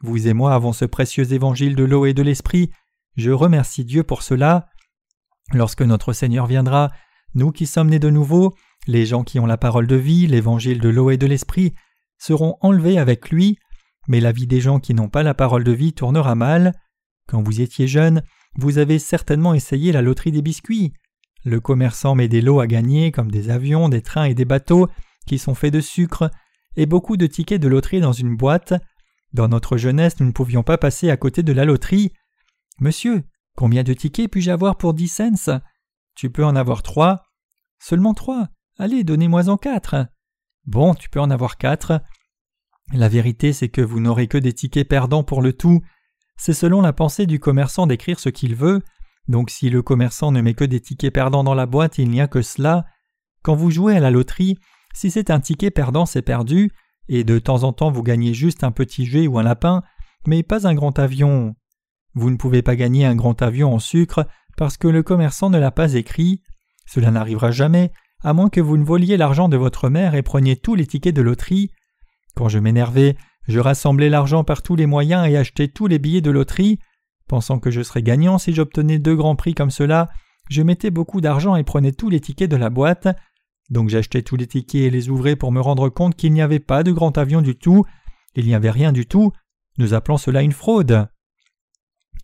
[0.00, 2.70] Vous et moi avons ce précieux évangile de l'eau et de l'esprit.
[3.18, 4.70] Je remercie Dieu pour cela.
[5.52, 6.90] Lorsque notre Seigneur viendra,
[7.34, 8.54] nous qui sommes nés de nouveau,
[8.86, 11.74] les gens qui ont la parole de vie, l'évangile de l'eau et de l'esprit,
[12.16, 13.58] seront enlevés avec lui,
[14.08, 16.72] mais la vie des gens qui n'ont pas la parole de vie tournera mal.
[17.30, 18.24] Quand vous étiez jeune,
[18.56, 20.92] vous avez certainement essayé la loterie des biscuits.
[21.44, 24.88] Le commerçant met des lots à gagner comme des avions, des trains et des bateaux
[25.28, 26.28] qui sont faits de sucre,
[26.74, 28.74] et beaucoup de tickets de loterie dans une boîte.
[29.32, 32.10] Dans notre jeunesse, nous ne pouvions pas passer à côté de la loterie.
[32.80, 33.22] Monsieur,
[33.56, 35.60] combien de tickets puis-je avoir pour dix cents?
[36.16, 37.22] Tu peux en avoir trois.
[37.78, 38.48] Seulement trois.
[38.76, 40.08] Allez, donnez-moi-en quatre.
[40.66, 42.02] Bon, tu peux en avoir quatre.
[42.92, 45.80] La vérité, c'est que vous n'aurez que des tickets perdants pour le tout.
[46.40, 48.80] C'est selon la pensée du commerçant d'écrire ce qu'il veut.
[49.28, 52.22] Donc si le commerçant ne met que des tickets perdants dans la boîte, il n'y
[52.22, 52.86] a que cela.
[53.42, 54.56] Quand vous jouez à la loterie,
[54.94, 56.72] si c'est un ticket perdant, c'est perdu,
[57.10, 59.82] et de temps en temps vous gagnez juste un petit jet ou un lapin,
[60.26, 61.56] mais pas un grand avion.
[62.14, 64.26] Vous ne pouvez pas gagner un grand avion en sucre
[64.56, 66.40] parce que le commerçant ne l'a pas écrit.
[66.86, 67.92] Cela n'arrivera jamais,
[68.24, 71.14] à moins que vous ne voliez l'argent de votre mère et preniez tous les tickets
[71.14, 71.70] de loterie.
[72.34, 76.20] Quand je m'énervais, je rassemblais l'argent par tous les moyens et achetais tous les billets
[76.20, 76.78] de loterie.
[77.28, 80.08] Pensant que je serais gagnant si j'obtenais deux grands prix comme cela,
[80.48, 83.08] je mettais beaucoup d'argent et prenais tous les tickets de la boîte.
[83.70, 86.58] Donc j'achetais tous les tickets et les ouvrais pour me rendre compte qu'il n'y avait
[86.58, 87.84] pas de grand avion du tout.
[88.34, 89.32] Il n'y avait rien du tout.
[89.78, 91.08] Nous appelons cela une fraude.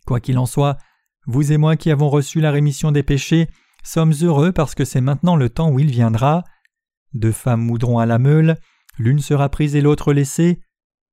[0.05, 0.77] Quoi qu'il en soit,
[1.25, 3.47] vous et moi qui avons reçu la rémission des péchés
[3.83, 6.43] sommes heureux parce que c'est maintenant le temps où il viendra.
[7.13, 8.57] Deux femmes moudront à la meule,
[8.97, 10.59] l'une sera prise et l'autre laissée.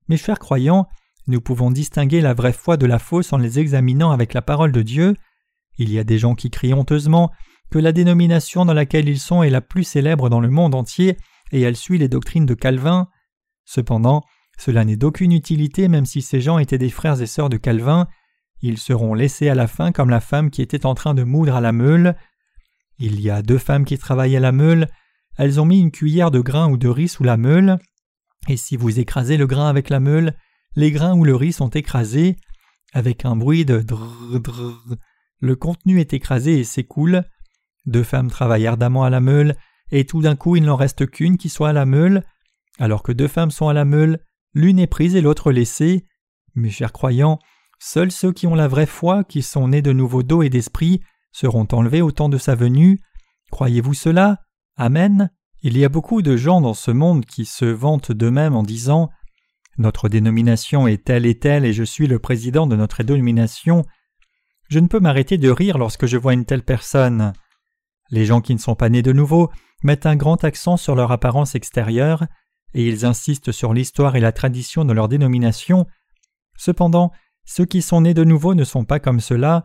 [0.09, 0.87] Mes chers croyants,
[1.27, 4.73] nous pouvons distinguer la vraie foi de la fausse en les examinant avec la parole
[4.73, 5.15] de Dieu.
[5.79, 7.31] Il y a des gens qui crient honteusement
[7.71, 11.17] que la dénomination dans laquelle ils sont est la plus célèbre dans le monde entier
[11.53, 13.09] et elle suit les doctrines de Calvin.
[13.65, 14.23] Cependant,
[14.59, 18.07] cela n'est d'aucune utilité même si ces gens étaient des frères et sœurs de Calvin.
[18.61, 21.55] Ils seront laissés à la fin comme la femme qui était en train de moudre
[21.55, 22.15] à la meule.
[22.99, 24.89] Il y a deux femmes qui travaillent à la meule.
[25.39, 27.79] Elles ont mis une cuillère de grain ou de riz sous la meule.
[28.49, 30.35] Et si vous écrasez le grain avec la meule,
[30.77, 32.37] les grains ou le riz sont écrasés.
[32.93, 34.97] Avec un bruit de drrr, drrr,
[35.41, 37.25] le contenu est écrasé et s'écoule.
[37.87, 39.57] Deux femmes travaillent ardemment à la meule,
[39.91, 42.25] et tout d'un coup il n'en reste qu'une qui soit à la meule,
[42.79, 44.21] alors que deux femmes sont à la meule,
[44.55, 46.07] l'une est prise et l'autre laissée.
[46.55, 47.39] Mes chers croyants,
[47.79, 51.01] seuls ceux qui ont la vraie foi, qui sont nés de nouveau d'eau et d'esprit,
[51.33, 53.01] seront enlevés au temps de sa venue.
[53.51, 54.41] Croyez-vous cela?
[54.77, 55.31] Amen.
[55.67, 59.09] Il y a beaucoup de gens dans ce monde qui se vantent d'eux-mêmes en disant
[59.79, 63.83] Notre dénomination est telle et telle et je suis le président de notre dénomination.
[64.69, 67.33] Je ne peux m'arrêter de rire lorsque je vois une telle personne.
[68.11, 69.51] Les gens qui ne sont pas nés de nouveau
[69.83, 72.27] mettent un grand accent sur leur apparence extérieure,
[72.75, 75.87] et ils insistent sur l'histoire et la tradition de leur dénomination.
[76.59, 77.11] Cependant,
[77.47, 79.65] ceux qui sont nés de nouveau ne sont pas comme cela.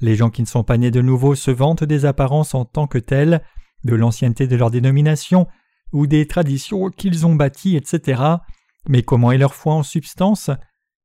[0.00, 2.86] Les gens qui ne sont pas nés de nouveau se vantent des apparences en tant
[2.86, 3.42] que telles,
[3.84, 5.46] de l'ancienneté de leur dénomination,
[5.92, 8.22] ou des traditions qu'ils ont bâties, etc.
[8.88, 10.50] Mais comment est leur foi en substance?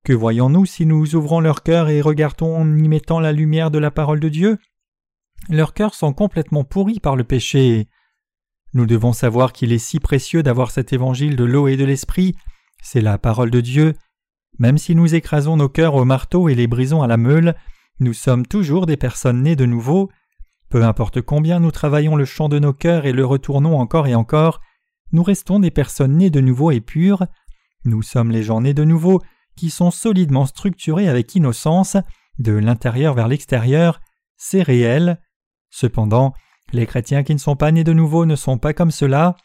[0.04, 3.80] Que voyons-nous si nous ouvrons leur cœur et regardons en y mettant la lumière de
[3.80, 4.58] la parole de Dieu?
[5.50, 7.88] Leurs cœurs sont complètement pourris par le péché.
[8.74, 12.36] Nous devons savoir qu'il est si précieux d'avoir cet évangile de l'eau et de l'esprit,
[12.82, 13.94] c'est la parole de Dieu.
[14.58, 17.56] Même si nous écrasons nos cœurs au marteau et les brisons à la meule,
[18.00, 20.10] nous sommes toujours des personnes nées de nouveau.
[20.70, 24.16] Peu importe combien nous travaillons le champ de nos cœurs et le retournons encore et
[24.16, 24.62] encore,
[25.12, 27.26] nous restons des personnes nées de nouveau et pures.
[27.86, 29.22] Nous sommes les gens nés de nouveau
[29.56, 31.98] qui sont solidement structurés avec innocence,
[32.38, 34.00] de l'intérieur vers l'extérieur,
[34.38, 35.20] c'est réel.
[35.70, 36.34] Cependant,
[36.72, 39.36] les chrétiens qui ne sont pas nés de nouveau ne sont pas comme cela.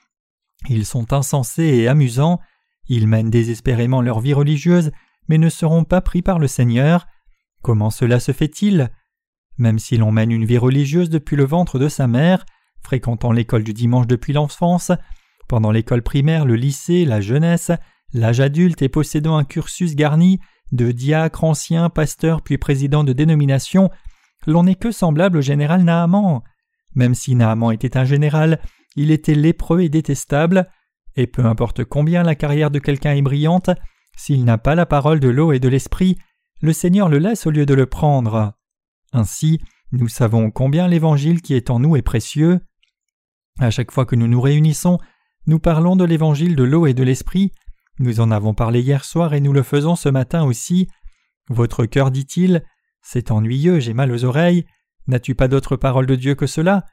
[0.69, 2.41] Ils sont insensés et amusants,
[2.87, 4.93] ils mènent désespérément leur vie religieuse,
[5.29, 7.07] mais ne seront pas pris par le Seigneur.
[7.63, 8.91] Comment cela se fait-il?
[9.59, 12.45] Même si l'on mène une vie religieuse depuis le ventre de sa mère,
[12.83, 14.93] fréquentant l'école du dimanche depuis l'enfance,
[15.49, 17.71] pendant l'école primaire, le lycée, la jeunesse,
[18.12, 20.40] l'âge adulte et possédant un cursus garni
[20.73, 23.90] de diacre, ancien, pasteur puis président de dénomination,
[24.47, 26.43] l'on n'est que semblable au général Naaman.
[26.95, 28.61] Même si Naaman était un général,
[28.97, 30.69] il était lépreux et détestable,
[31.17, 33.71] et peu importe combien la carrière de quelqu'un est brillante,
[34.17, 36.17] s'il n'a pas la parole de l'eau et de l'esprit,
[36.61, 38.55] le Seigneur le laisse au lieu de le prendre.
[39.14, 39.61] Ainsi,
[39.92, 42.61] nous savons combien l'Évangile qui est en nous est précieux.
[43.61, 44.98] À chaque fois que nous nous réunissons,
[45.46, 47.53] nous parlons de l'Évangile de l'eau et de l'esprit.
[48.00, 50.88] Nous en avons parlé hier soir et nous le faisons ce matin aussi.
[51.48, 52.64] Votre cœur dit-il
[53.03, 54.66] C'est ennuyeux, j'ai mal aux oreilles.
[55.07, 56.85] N'as-tu pas d'autre parole de Dieu que cela?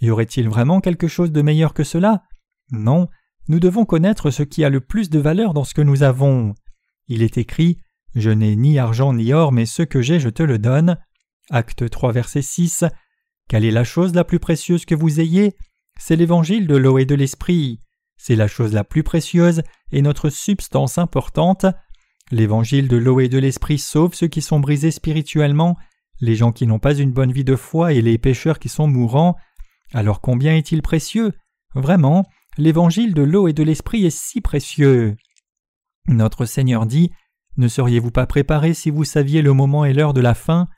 [0.00, 2.24] Y aurait-il vraiment quelque chose de meilleur que cela?
[2.72, 3.08] Non,
[3.46, 6.54] nous devons connaître ce qui a le plus de valeur dans ce que nous avons.
[7.06, 7.78] Il est écrit
[8.16, 10.98] Je n'ai ni argent ni or, mais ce que j'ai, je te le donne.
[11.50, 12.84] Acte 3, verset 6.
[13.48, 15.56] Quelle est la chose la plus précieuse que vous ayez?
[15.98, 17.80] C'est l'évangile de l'eau et de l'esprit.
[18.16, 21.66] C'est la chose la plus précieuse et notre substance importante.
[22.30, 25.76] L'évangile de l'eau et de l'esprit sauve ceux qui sont brisés spirituellement
[26.20, 28.86] les gens qui n'ont pas une bonne vie de foi et les pécheurs qui sont
[28.86, 29.36] mourants,
[29.92, 31.32] alors combien est-il précieux?
[31.74, 32.24] Vraiment,
[32.56, 35.16] l'évangile de l'eau et de l'esprit est si précieux.
[36.08, 37.10] Notre Seigneur dit
[37.56, 40.68] Ne seriez-vous pas préparés si vous saviez le moment et l'heure de la fin?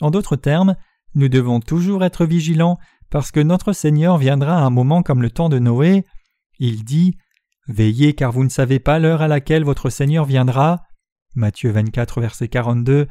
[0.00, 0.76] En d'autres termes,
[1.14, 2.78] nous devons toujours être vigilants
[3.10, 6.04] parce que notre Seigneur viendra à un moment comme le temps de Noé.
[6.58, 7.16] Il dit
[7.68, 10.82] Veillez car vous ne savez pas l'heure à laquelle votre Seigneur viendra.
[11.34, 13.06] Matthieu 24, verset 42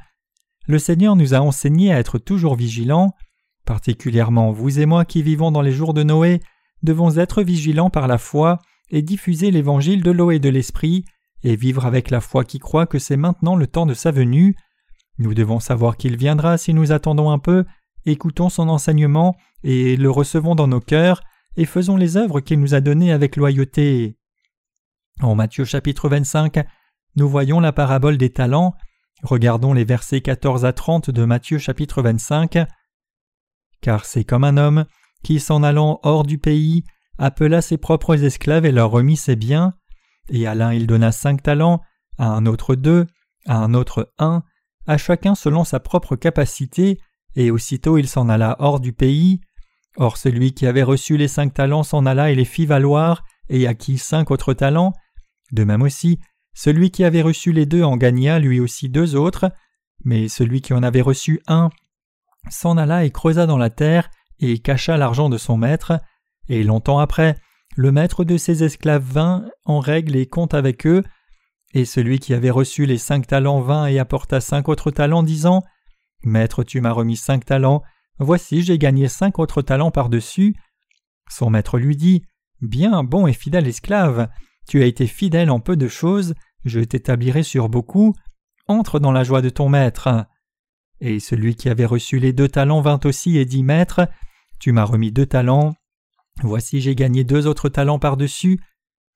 [0.70, 3.16] le Seigneur nous a enseigné à être toujours vigilants,
[3.66, 6.42] particulièrement vous et moi qui vivons dans les jours de Noé,
[6.84, 8.60] devons être vigilants par la foi
[8.92, 11.06] et diffuser l'évangile de l'eau et de l'esprit,
[11.42, 14.56] et vivre avec la foi qui croit que c'est maintenant le temps de sa venue.
[15.20, 17.66] Nous devons savoir qu'il viendra si nous attendons un peu,
[18.06, 21.22] écoutons son enseignement et le recevons dans nos cœurs,
[21.56, 24.18] et faisons les œuvres qu'il nous a données avec loyauté.
[25.22, 26.66] En Matthieu chapitre 25,
[27.16, 28.76] nous voyons la parabole des talents,
[29.24, 32.60] Regardons les versets 14 à 30 de Matthieu chapitre 25.
[33.82, 34.86] Car c'est comme un homme
[35.24, 36.84] qui, s'en allant hors du pays,
[37.18, 39.74] appela ses propres esclaves et leur remit ses biens,
[40.30, 41.82] et à l'un il donna cinq talents,
[42.18, 43.08] à un autre deux,
[43.46, 44.44] à un autre un,
[44.90, 47.00] à chacun selon sa propre capacité,
[47.36, 49.40] et aussitôt il s'en alla hors du pays.
[49.98, 53.68] Or celui qui avait reçu les cinq talents s'en alla et les fit valoir, et
[53.68, 54.94] acquit cinq autres talents.
[55.52, 56.20] De même aussi,
[56.56, 59.52] celui qui avait reçu les deux en gagna lui aussi deux autres,
[60.04, 61.70] mais celui qui en avait reçu un
[62.50, 66.00] s'en alla et creusa dans la terre et cacha l'argent de son maître,
[66.48, 67.36] et longtemps après,
[67.76, 71.04] le maître de ses esclaves vint en règle et compte avec eux,
[71.74, 75.64] et celui qui avait reçu les cinq talents vint et apporta cinq autres talents, disant
[76.24, 77.84] Maître, tu m'as remis cinq talents,
[78.18, 80.56] voici j'ai gagné cinq autres talents par-dessus.
[81.30, 82.24] Son maître lui dit
[82.62, 84.30] Bien, bon et fidèle esclave,
[84.68, 86.34] tu as été fidèle en peu de choses,
[86.66, 88.14] je t'établirai sur beaucoup,
[88.68, 90.26] entre dans la joie de ton maître.
[91.00, 94.10] Et celui qui avait reçu les deux talents vint aussi et dit Maître,
[94.60, 95.76] tu m'as remis deux talents.
[96.42, 98.60] Voici j'ai gagné deux autres talents par-dessus.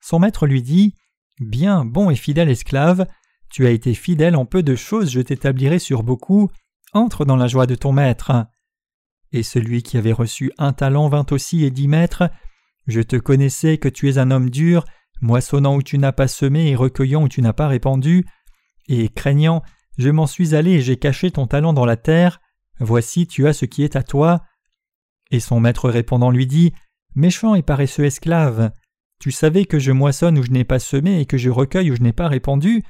[0.00, 0.94] Son maître lui dit
[1.40, 3.06] Bien, bon et fidèle esclave,
[3.50, 6.50] tu as été fidèle en peu de choses, je t'établirai sur beaucoup,
[6.92, 8.46] entre dans la joie de ton maître.
[9.32, 12.30] Et celui qui avait reçu un talent vint aussi et dit Maître,
[12.86, 14.84] je te connaissais que tu es un homme dur,
[15.20, 18.24] moissonnant où tu n'as pas semé et recueillant où tu n'as pas répandu,
[18.86, 19.62] et craignant,
[19.98, 22.40] je m'en suis allé et j'ai caché ton talent dans la terre,
[22.78, 24.42] voici tu as ce qui est à toi.
[25.30, 26.72] Et son maître répondant lui dit
[27.14, 28.72] Méchant et paresseux esclave,
[29.20, 31.96] tu savais que je moissonne où je n'ai pas semé et que je recueille où
[31.96, 32.82] je n'ai pas répandu.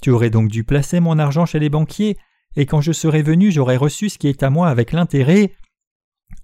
[0.00, 2.16] Tu aurais donc dû placer mon argent chez les banquiers,
[2.56, 5.54] et quand je serais venu j'aurais reçu ce qui est à moi avec l'intérêt.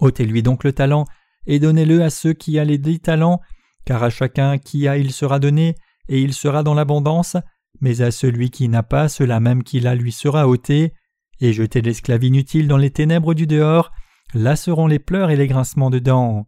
[0.00, 1.04] ôtez-lui donc le talent,
[1.46, 3.40] et donnez-le à ceux qui a les dix talents,
[3.84, 5.74] car à chacun qui a il sera donné,
[6.08, 7.36] et il sera dans l'abondance,
[7.80, 10.92] mais à celui qui n'a pas, cela même qu'il a lui sera ôté,
[11.40, 13.92] et jetez l'esclave inutile dans les ténèbres du dehors,
[14.34, 16.46] là seront les pleurs et les grincements de dents.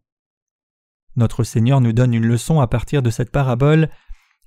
[1.20, 3.90] Notre Seigneur nous donne une leçon à partir de cette parabole.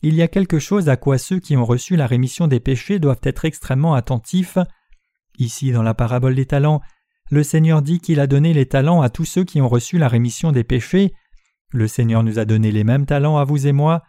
[0.01, 2.97] Il y a quelque chose à quoi ceux qui ont reçu la rémission des péchés
[2.97, 4.57] doivent être extrêmement attentifs.
[5.37, 6.81] Ici, dans la parabole des talents,
[7.29, 10.07] le Seigneur dit qu'il a donné les talents à tous ceux qui ont reçu la
[10.07, 11.13] rémission des péchés.
[11.71, 14.01] Le Seigneur nous a donné les mêmes talents à vous et moi.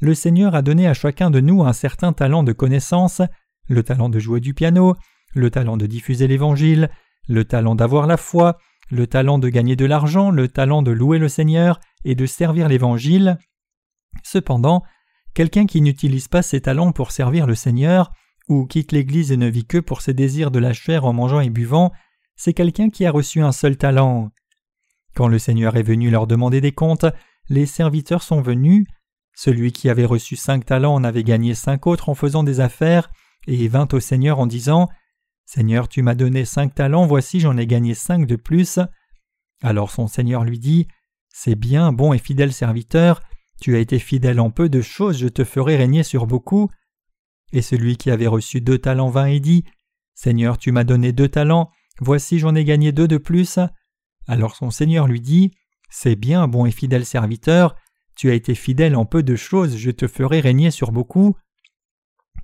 [0.00, 3.22] Le Seigneur a donné à chacun de nous un certain talent de connaissance,
[3.68, 4.96] le talent de jouer du piano,
[5.36, 6.90] le talent de diffuser l'Évangile,
[7.28, 8.58] le talent d'avoir la foi,
[8.90, 12.68] le talent de gagner de l'argent, le talent de louer le Seigneur et de servir
[12.68, 13.38] l'Évangile.
[14.22, 14.82] Cependant,
[15.34, 18.12] quelqu'un qui n'utilise pas ses talents pour servir le Seigneur,
[18.48, 21.40] ou quitte l'Église et ne vit que pour ses désirs de la chair en mangeant
[21.40, 21.92] et buvant,
[22.36, 24.30] c'est quelqu'un qui a reçu un seul talent.
[25.14, 27.06] Quand le Seigneur est venu leur demander des comptes,
[27.48, 28.86] les serviteurs sont venus.
[29.34, 33.10] Celui qui avait reçu cinq talents en avait gagné cinq autres en faisant des affaires,
[33.46, 34.88] et vint au Seigneur en disant
[35.46, 38.78] Seigneur, tu m'as donné cinq talents, voici j'en ai gagné cinq de plus.
[39.62, 40.86] Alors son Seigneur lui dit
[41.40, 43.22] C'est bien, bon et fidèle serviteur,
[43.60, 46.68] tu as été fidèle en peu de choses, je te ferai régner sur beaucoup.
[47.52, 49.62] Et celui qui avait reçu deux talents vint et dit
[50.14, 51.70] Seigneur, tu m'as donné deux talents,
[52.00, 53.60] voici j'en ai gagné deux de plus.
[54.26, 55.52] Alors son Seigneur lui dit
[55.88, 57.76] C'est bien, bon et fidèle serviteur,
[58.16, 61.36] tu as été fidèle en peu de choses, je te ferai régner sur beaucoup.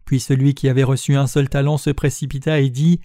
[0.04, 3.00] Puis celui qui avait reçu un seul talent se précipita et dit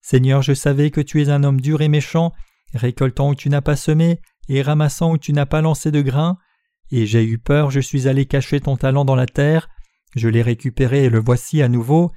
[0.00, 2.32] Seigneur, je savais que tu es un homme dur et méchant,
[2.72, 6.38] récoltant où tu n'as pas semé, et ramassant où tu n'as pas lancé de grains.
[6.90, 9.68] Et j'ai eu peur, je suis allé cacher ton talent dans la terre.
[10.14, 12.12] Je l'ai récupéré et le voici à nouveau.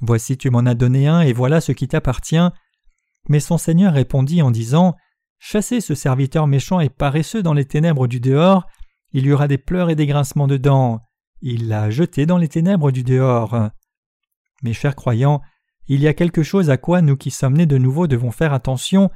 [0.00, 2.48] Voici tu m'en as donné un, et voilà ce qui t'appartient.
[3.28, 4.96] Mais son Seigneur répondit en disant
[5.38, 8.66] Chassez ce serviteur méchant et paresseux dans les ténèbres du dehors,
[9.12, 11.00] il y aura des pleurs et des grincements de dents.
[11.40, 13.70] Il l'a jeté dans les ténèbres du dehors.
[14.62, 15.40] Mes chers croyants,
[15.86, 18.52] il y a quelque chose à quoi nous qui sommes nés de nouveau devons faire
[18.52, 19.10] attention,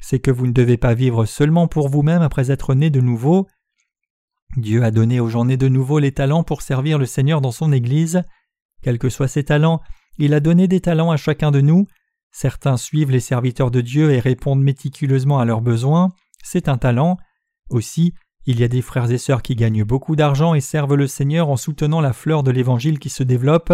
[0.00, 3.46] c'est que vous ne devez pas vivre seulement pour vous-même après être nés de nouveau.
[4.56, 7.50] Dieu a donné aux gens nés de nouveau les talents pour servir le Seigneur dans
[7.50, 8.22] son Église.
[8.82, 9.80] Quels que soient ces talents,
[10.18, 11.86] il a donné des talents à chacun de nous.
[12.30, 16.10] Certains suivent les serviteurs de Dieu et répondent méticuleusement à leurs besoins.
[16.42, 17.16] C'est un talent.
[17.70, 18.14] Aussi,
[18.46, 21.48] il y a des frères et sœurs qui gagnent beaucoup d'argent et servent le Seigneur
[21.48, 23.72] en soutenant la fleur de l'Évangile qui se développe.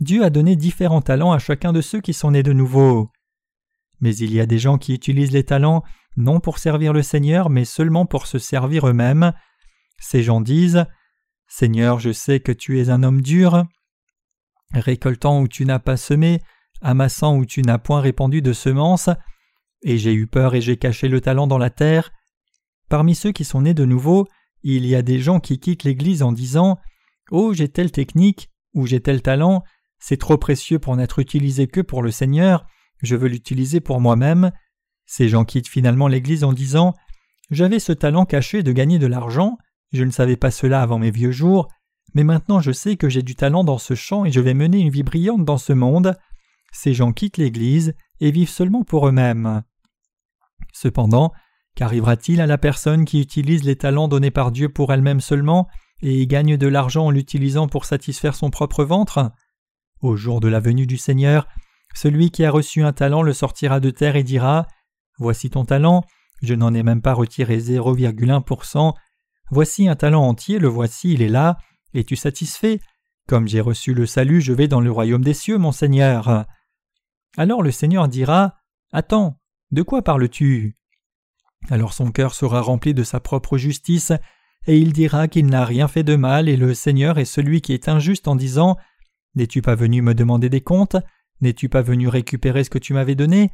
[0.00, 3.08] Dieu a donné différents talents à chacun de ceux qui sont nés de nouveau.
[4.00, 5.82] Mais il y a des gens qui utilisent les talents
[6.16, 9.32] non pour servir le Seigneur, mais seulement pour se servir eux-mêmes.
[9.98, 10.86] Ces gens disent
[11.46, 13.64] Seigneur, je sais que tu es un homme dur,
[14.72, 16.42] récoltant où tu n'as pas semé,
[16.82, 19.10] amassant où tu n'as point répandu de semences,
[19.82, 22.10] et j'ai eu peur et j'ai caché le talent dans la terre,
[22.88, 24.26] Parmi ceux qui sont nés de nouveau,
[24.62, 26.78] il y a des gens qui quittent l'Église en disant
[27.30, 29.64] Oh, j'ai telle technique, ou j'ai tel talent,
[29.98, 32.64] c'est trop précieux pour n'être utilisé que pour le Seigneur,
[33.02, 34.52] je veux l'utiliser pour moi-même.
[35.06, 36.94] Ces gens quittent finalement l'Église en disant
[37.50, 39.58] J'avais ce talent caché de gagner de l'argent,
[39.92, 41.68] je ne savais pas cela avant mes vieux jours,
[42.14, 44.78] mais maintenant je sais que j'ai du talent dans ce champ et je vais mener
[44.78, 46.16] une vie brillante dans ce monde.
[46.72, 49.62] Ces gens quittent l'Église et vivent seulement pour eux-mêmes.
[50.72, 51.32] Cependant,
[51.76, 55.68] Qu'arrivera-t-il à la personne qui utilise les talents donnés par Dieu pour elle-même seulement
[56.00, 59.30] et gagne de l'argent en l'utilisant pour satisfaire son propre ventre?
[60.00, 61.46] Au jour de la venue du Seigneur,
[61.96, 64.66] celui qui a reçu un talent le sortira de terre et dira
[65.18, 66.04] Voici ton talent,
[66.42, 68.92] je n'en ai même pas retiré 0,1%.
[69.50, 71.56] Voici un talent entier, le voici, il est là.
[71.94, 72.80] Es-tu satisfait
[73.26, 76.44] Comme j'ai reçu le salut, je vais dans le royaume des cieux, mon Seigneur.
[77.38, 78.56] Alors le Seigneur dira
[78.92, 79.40] Attends,
[79.70, 80.76] de quoi parles-tu?
[81.70, 84.12] Alors son cœur sera rempli de sa propre justice,
[84.66, 87.72] et il dira qu'il n'a rien fait de mal, et le Seigneur est celui qui
[87.72, 88.76] est injuste en disant
[89.34, 90.96] N'es-tu pas venu me demander des comptes?
[91.40, 93.50] N'es-tu pas venu récupérer ce que tu m'avais donné?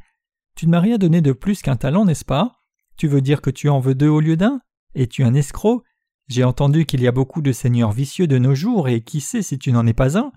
[0.55, 2.61] Tu ne m'as rien donné de plus qu'un talent, n'est-ce pas?
[2.97, 4.61] Tu veux dire que tu en veux deux au lieu d'un?
[4.95, 5.83] Es-tu un escroc?
[6.27, 9.41] J'ai entendu qu'il y a beaucoup de seigneurs vicieux de nos jours, et qui sait
[9.41, 10.31] si tu n'en es pas un?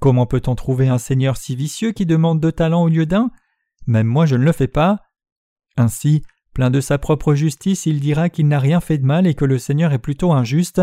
[0.00, 3.30] Comment peut-on trouver un seigneur si vicieux qui demande deux talents au lieu d'un?
[3.86, 5.00] Même moi je ne le fais pas.
[5.76, 6.22] Ainsi,
[6.54, 9.44] plein de sa propre justice, il dira qu'il n'a rien fait de mal et que
[9.44, 10.82] le Seigneur est plutôt injuste.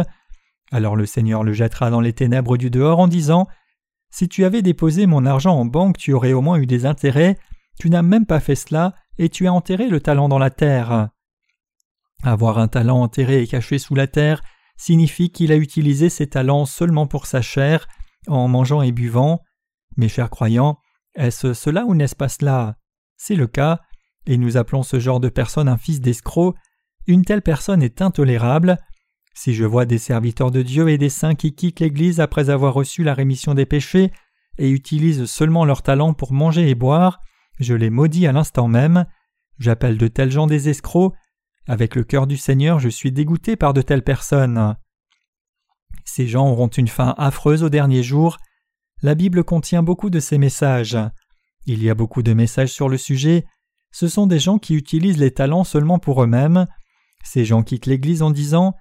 [0.71, 3.47] Alors le Seigneur le jettera dans les ténèbres du dehors en disant
[4.17, 7.37] Si tu avais déposé mon argent en banque, tu aurais au moins eu des intérêts,
[7.77, 11.09] tu n'as même pas fait cela, et tu as enterré le talent dans la terre.
[12.23, 14.41] Avoir un talent enterré et caché sous la terre
[14.77, 17.89] signifie qu'il a utilisé ses talents seulement pour sa chair,
[18.27, 19.41] en mangeant et buvant.
[19.97, 20.77] Mes chers croyants,
[21.15, 22.77] est-ce cela ou n'est-ce pas cela?
[23.17, 23.81] C'est le cas,
[24.27, 26.55] et nous appelons ce genre de personne un fils d'escroc.
[27.05, 28.77] Une telle personne est intolérable.
[29.37, 32.73] Si je vois des serviteurs de Dieu et des saints qui quittent l'Église après avoir
[32.73, 34.11] reçu la rémission des péchés
[34.57, 37.19] et utilisent seulement leur talent pour manger et boire,
[37.59, 39.05] je les maudis à l'instant même.
[39.59, 41.13] J'appelle de tels gens des escrocs.
[41.67, 44.75] Avec le cœur du Seigneur, je suis dégoûté par de telles personnes.
[46.05, 48.37] Ces gens auront une fin affreuse au dernier jour.
[49.01, 50.97] La Bible contient beaucoup de ces messages.
[51.65, 53.45] Il y a beaucoup de messages sur le sujet.
[53.91, 56.67] Ce sont des gens qui utilisent les talents seulement pour eux-mêmes.
[57.23, 58.75] Ces gens quittent l'Église en disant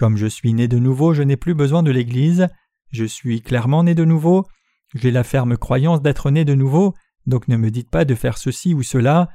[0.00, 2.48] Comme je suis né de nouveau, je n'ai plus besoin de l'Église.
[2.90, 4.46] Je suis clairement né de nouveau.
[4.94, 6.94] J'ai la ferme croyance d'être né de nouveau,
[7.26, 9.28] donc ne me dites pas de faire ceci ou cela.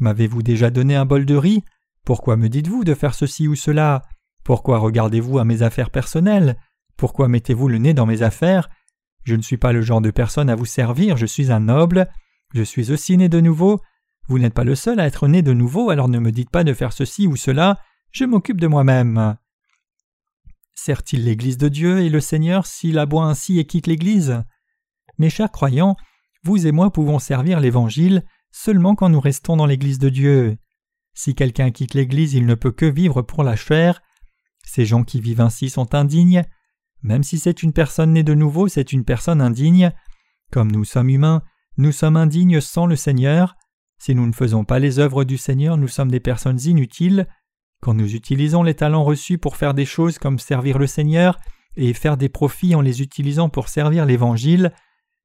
[0.00, 1.64] M'avez-vous déjà donné un bol de riz?
[2.06, 4.00] Pourquoi me dites-vous de faire ceci ou cela?
[4.42, 6.56] Pourquoi regardez-vous à mes affaires personnelles?
[6.96, 8.70] Pourquoi mettez-vous le nez dans mes affaires?
[9.24, 12.08] Je ne suis pas le genre de personne à vous servir, je suis un noble,
[12.54, 13.82] je suis aussi né de nouveau.
[14.28, 16.64] Vous n'êtes pas le seul à être né de nouveau, alors ne me dites pas
[16.64, 17.76] de faire ceci ou cela,
[18.12, 19.36] je m'occupe de moi-même.
[20.76, 24.44] Sert-il l'Église de Dieu et le Seigneur s'il aboie ainsi et quitte l'Église?
[25.18, 25.96] Mes chers croyants,
[26.44, 30.58] vous et moi pouvons servir l'Évangile seulement quand nous restons dans l'Église de Dieu.
[31.14, 34.02] Si quelqu'un quitte l'Église, il ne peut que vivre pour la chair.
[34.64, 36.44] Ces gens qui vivent ainsi sont indignes,
[37.02, 39.92] même si c'est une personne née de nouveau, c'est une personne indigne.
[40.52, 41.42] Comme nous sommes humains,
[41.78, 43.56] nous sommes indignes sans le Seigneur.
[43.98, 47.26] Si nous ne faisons pas les œuvres du Seigneur, nous sommes des personnes inutiles.
[47.86, 51.38] Quand nous utilisons les talents reçus pour faire des choses comme servir le Seigneur
[51.76, 54.72] et faire des profits en les utilisant pour servir l'Évangile,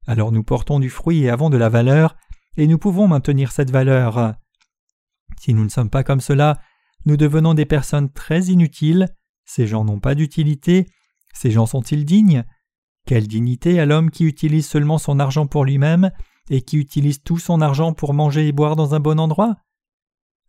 [0.06, 2.14] alors nous portons du fruit et avons de la valeur,
[2.56, 4.34] et nous pouvons maintenir cette valeur.
[5.40, 6.60] Si nous ne sommes pas comme cela,
[7.04, 9.08] nous devenons des personnes très inutiles,
[9.44, 10.86] ces gens n'ont pas d'utilité,
[11.34, 12.44] ces gens sont-ils dignes?
[13.06, 16.12] Quelle dignité à l'homme qui utilise seulement son argent pour lui-même
[16.48, 19.56] et qui utilise tout son argent pour manger et boire dans un bon endroit?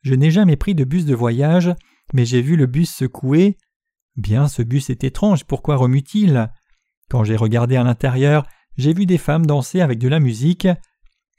[0.04, 1.74] Je n'ai jamais pris de bus de voyage,
[2.12, 3.58] mais j'ai vu le bus secouer.
[4.16, 6.52] Bien, ce bus est étrange, pourquoi remue-t-il?
[7.10, 8.46] Quand j'ai regardé à l'intérieur,
[8.78, 10.68] j'ai vu des femmes danser avec de la musique.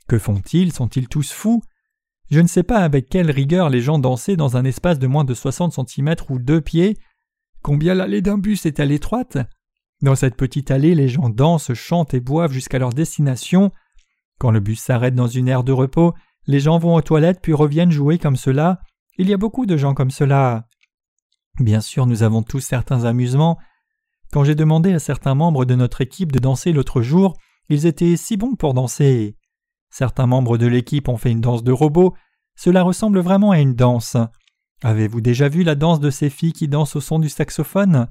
[0.08, 0.72] Que font-ils?
[0.72, 1.62] Sont-ils tous fous?
[2.30, 5.24] Je ne sais pas avec quelle rigueur les gens dansaient dans un espace de moins
[5.24, 6.96] de 60 cm ou deux pieds,
[7.64, 9.38] Combien l'allée d'un bus est-elle étroite
[10.02, 13.72] Dans cette petite allée, les gens dansent, chantent et boivent jusqu'à leur destination.
[14.38, 16.12] Quand le bus s'arrête dans une aire de repos,
[16.46, 18.82] les gens vont aux toilettes puis reviennent jouer comme cela.
[19.16, 20.68] Il y a beaucoup de gens comme cela.
[21.60, 23.58] Bien sûr, nous avons tous certains amusements.
[24.32, 27.36] Quand j'ai demandé à certains membres de notre équipe de danser l'autre jour,
[27.68, 29.36] ils étaient si bons pour danser.
[29.90, 32.14] Certains membres de l'équipe ont fait une danse de robot.
[32.56, 34.16] Cela ressemble vraiment à une danse.
[34.82, 38.08] Avez-vous déjà vu la danse de ces filles qui dansent au son du saxophone?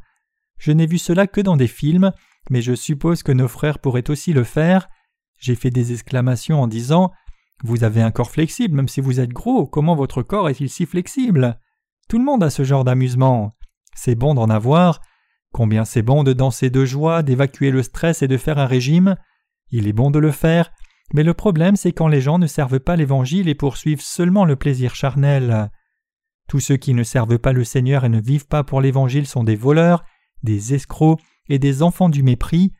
[0.57, 2.13] Je n'ai vu cela que dans des films,
[2.49, 4.87] mais je suppose que nos frères pourraient aussi le faire.
[5.37, 7.11] J'ai fait des exclamations en disant
[7.63, 10.85] Vous avez un corps flexible, même si vous êtes gros, comment votre corps est-il si
[10.85, 11.57] flexible?
[12.09, 13.55] Tout le monde a ce genre d'amusement.
[13.95, 14.99] C'est bon d'en avoir.
[15.53, 19.15] Combien c'est bon de danser de joie, d'évacuer le stress et de faire un régime?
[19.71, 20.71] Il est bon de le faire,
[21.13, 24.57] mais le problème c'est quand les gens ne servent pas l'Évangile et poursuivent seulement le
[24.57, 25.71] plaisir charnel.
[26.49, 29.45] Tous ceux qui ne servent pas le Seigneur et ne vivent pas pour l'Évangile sont
[29.45, 30.03] des voleurs,
[30.43, 32.73] des escrocs et des enfants du mépris.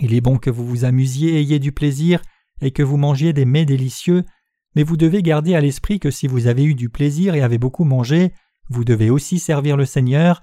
[0.00, 2.22] Il est bon que vous vous amusiez, ayez du plaisir,
[2.62, 4.24] et que vous mangiez des mets délicieux,
[4.74, 7.58] mais vous devez garder à l'esprit que si vous avez eu du plaisir et avez
[7.58, 8.32] beaucoup mangé,
[8.70, 10.42] vous devez aussi servir le Seigneur.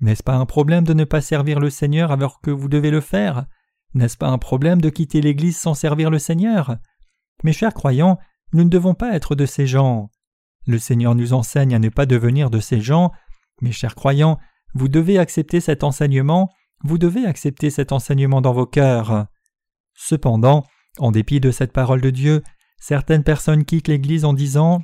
[0.00, 3.00] N'est-ce pas un problème de ne pas servir le Seigneur alors que vous devez le
[3.00, 3.46] faire?
[3.94, 6.76] N'est-ce pas un problème de quitter l'Église sans servir le Seigneur?
[7.42, 8.18] Mes chers croyants,
[8.52, 10.10] nous ne devons pas être de ces gens.
[10.66, 13.10] Le Seigneur nous enseigne à ne pas devenir de ces gens.
[13.60, 14.38] Mes chers croyants,
[14.74, 16.50] vous devez accepter cet enseignement,
[16.82, 19.26] vous devez accepter cet enseignement dans vos cœurs.
[19.94, 20.64] Cependant,
[20.98, 22.42] en dépit de cette parole de Dieu,
[22.78, 24.82] certaines personnes quittent l'Église en disant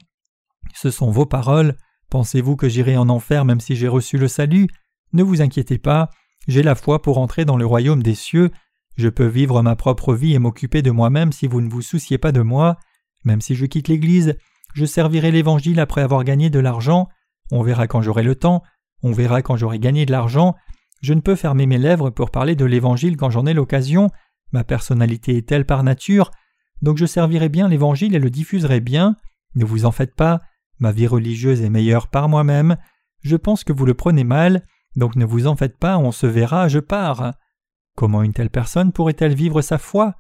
[0.75, 1.77] Ce sont vos paroles,
[2.11, 4.69] pensez-vous que j'irai en enfer même si j'ai reçu le salut?
[5.13, 6.11] Ne vous inquiétez pas,
[6.49, 8.51] j'ai la foi pour entrer dans le royaume des cieux,
[8.97, 12.19] je peux vivre ma propre vie et m'occuper de moi-même si vous ne vous souciez
[12.19, 12.77] pas de moi,
[13.25, 14.37] même si je quitte l'Église,
[14.75, 17.09] je servirai l'Évangile après avoir gagné de l'argent,
[17.51, 18.63] on verra quand j'aurai le temps,
[19.03, 20.55] On verra quand j'aurai gagné de l'argent.
[21.01, 24.11] Je ne peux fermer mes lèvres pour parler de l'Évangile quand j'en ai l'occasion.
[24.53, 26.31] Ma personnalité est telle par nature.
[26.83, 29.17] Donc je servirai bien l'Évangile et le diffuserai bien.
[29.55, 30.41] Ne vous en faites pas.
[30.79, 32.77] Ma vie religieuse est meilleure par moi-même.
[33.23, 34.67] Je pense que vous le prenez mal.
[34.97, 37.35] Donc ne vous en faites pas, on se verra, je pars.
[37.97, 40.15] Comment une telle personne pourrait-elle vivre sa foi?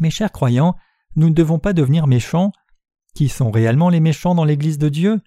[0.00, 0.76] Mes chers croyants,
[1.16, 2.52] nous ne devons pas devenir méchants.
[3.14, 5.20] Qui sont réellement les méchants dans l'Église de Dieu?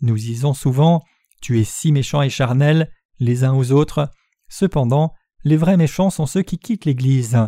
[0.00, 1.02] Nous disons souvent
[1.40, 2.90] Tu es si méchant et charnel,
[3.20, 4.10] les uns aux autres.
[4.48, 7.38] Cependant, les vrais méchants sont ceux qui quittent l'Église.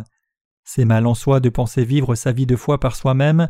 [0.63, 3.49] C'est mal en soi de penser vivre sa vie de foi par soi-même.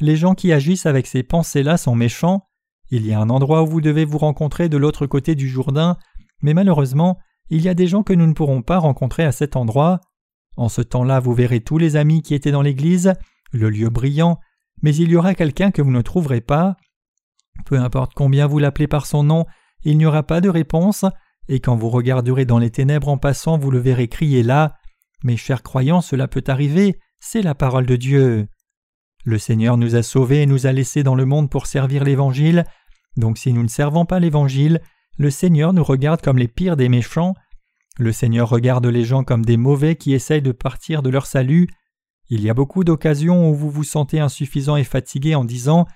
[0.00, 2.46] Les gens qui agissent avec ces pensées-là sont méchants.
[2.90, 5.96] Il y a un endroit où vous devez vous rencontrer de l'autre côté du Jourdain,
[6.42, 7.18] mais malheureusement,
[7.50, 10.00] il y a des gens que nous ne pourrons pas rencontrer à cet endroit.
[10.56, 13.14] En ce temps-là, vous verrez tous les amis qui étaient dans l'église,
[13.52, 14.38] le lieu brillant,
[14.82, 16.76] mais il y aura quelqu'un que vous ne trouverez pas.
[17.66, 19.46] Peu importe combien vous l'appelez par son nom,
[19.82, 21.04] il n'y aura pas de réponse,
[21.48, 24.76] et quand vous regarderez dans les ténèbres en passant, vous le verrez crier là.
[25.22, 28.46] Mes chers croyants, cela peut arriver, c'est la parole de Dieu.
[29.24, 32.64] Le Seigneur nous a sauvés et nous a laissés dans le monde pour servir l'Évangile,
[33.16, 34.80] donc si nous ne servons pas l'Évangile,
[35.16, 37.34] le Seigneur nous regarde comme les pires des méchants.
[37.98, 41.68] Le Seigneur regarde les gens comme des mauvais qui essayent de partir de leur salut.
[42.28, 45.86] Il y a beaucoup d'occasions où vous vous sentez insuffisant et fatigué en disant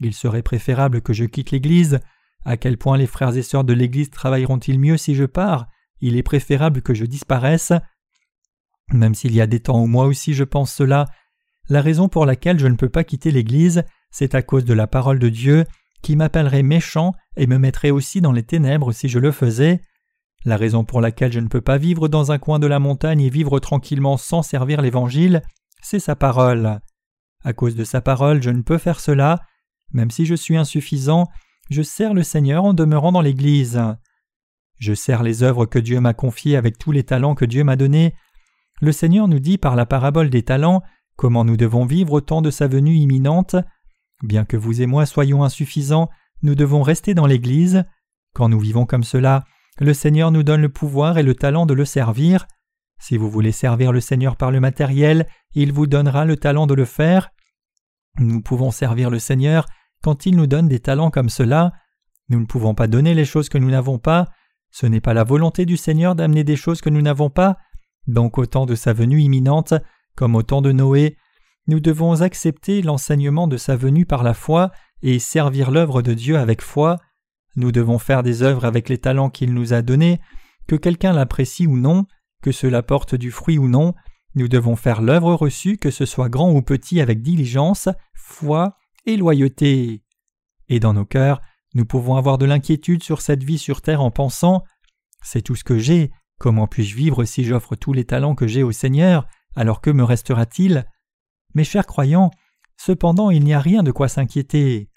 [0.00, 2.00] Il serait préférable que je quitte l'Église.
[2.44, 5.66] À quel point les frères et sœurs de l'Église travailleront-ils mieux si je pars?
[6.00, 7.72] Il est préférable que je disparaisse.
[8.92, 11.06] Même s'il y a des temps où moi aussi je pense cela,
[11.68, 14.86] la raison pour laquelle je ne peux pas quitter l'Église, c'est à cause de la
[14.86, 15.64] parole de Dieu
[16.02, 19.82] qui m'appellerait méchant et me mettrait aussi dans les ténèbres si je le faisais.
[20.44, 23.20] La raison pour laquelle je ne peux pas vivre dans un coin de la montagne
[23.20, 25.42] et vivre tranquillement sans servir l'Évangile,
[25.82, 26.80] c'est sa parole.
[27.44, 29.40] À cause de sa parole, je ne peux faire cela.
[29.92, 31.28] Même si je suis insuffisant,
[31.70, 33.80] je sers le Seigneur en demeurant dans l'Église.
[34.78, 37.76] Je sers les œuvres que Dieu m'a confiées avec tous les talents que Dieu m'a
[37.76, 38.14] donnés.
[38.80, 40.82] Le Seigneur nous dit par la parabole des talents
[41.16, 43.56] comment nous devons vivre au temps de sa venue imminente.
[44.22, 46.08] Bien que vous et moi soyons insuffisants,
[46.42, 47.84] nous devons rester dans l'Église.
[48.34, 49.44] Quand nous vivons comme cela,
[49.78, 52.46] le Seigneur nous donne le pouvoir et le talent de le servir.
[53.00, 56.74] Si vous voulez servir le Seigneur par le matériel, il vous donnera le talent de
[56.74, 57.30] le faire.
[58.18, 59.66] Nous pouvons servir le Seigneur
[60.02, 61.72] quand il nous donne des talents comme cela.
[62.28, 64.28] Nous ne pouvons pas donner les choses que nous n'avons pas.
[64.70, 67.56] Ce n'est pas la volonté du Seigneur d'amener des choses que nous n'avons pas.
[68.06, 69.74] Donc au temps de sa venue imminente,
[70.14, 71.16] comme au temps de Noé,
[71.66, 74.70] nous devons accepter l'enseignement de sa venue par la foi
[75.02, 76.96] et servir l'œuvre de Dieu avec foi.
[77.56, 80.20] Nous devons faire des œuvres avec les talents qu'il nous a donnés,
[80.66, 82.06] que quelqu'un l'apprécie ou non,
[82.42, 83.94] que cela porte du fruit ou non,
[84.34, 88.77] nous devons faire l'œuvre reçue, que ce soit grand ou petit, avec diligence, foi
[89.08, 90.02] et loyauté.
[90.68, 91.40] Et dans nos cœurs,
[91.74, 94.64] nous pouvons avoir de l'inquiétude sur cette vie sur terre en pensant
[95.22, 98.62] C'est tout ce que j'ai, comment puis-je vivre si j'offre tous les talents que j'ai
[98.62, 100.86] au Seigneur, alors que me restera-t-il?
[101.54, 102.30] Mes chers croyants,
[102.76, 104.90] cependant il n'y a rien de quoi s'inquiéter.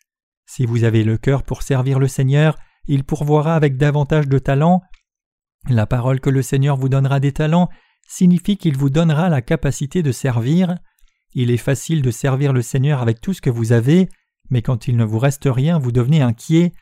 [0.45, 2.57] Si vous avez le cœur pour servir le Seigneur,
[2.87, 4.81] il pourvoira avec davantage de talent.
[5.69, 7.69] La parole que le Seigneur vous donnera des talents
[8.09, 10.75] signifie qu'il vous donnera la capacité de servir.
[11.33, 14.09] Il est facile de servir le Seigneur avec tout ce que vous avez,
[14.49, 16.73] mais quand il ne vous reste rien, vous devenez inquiet.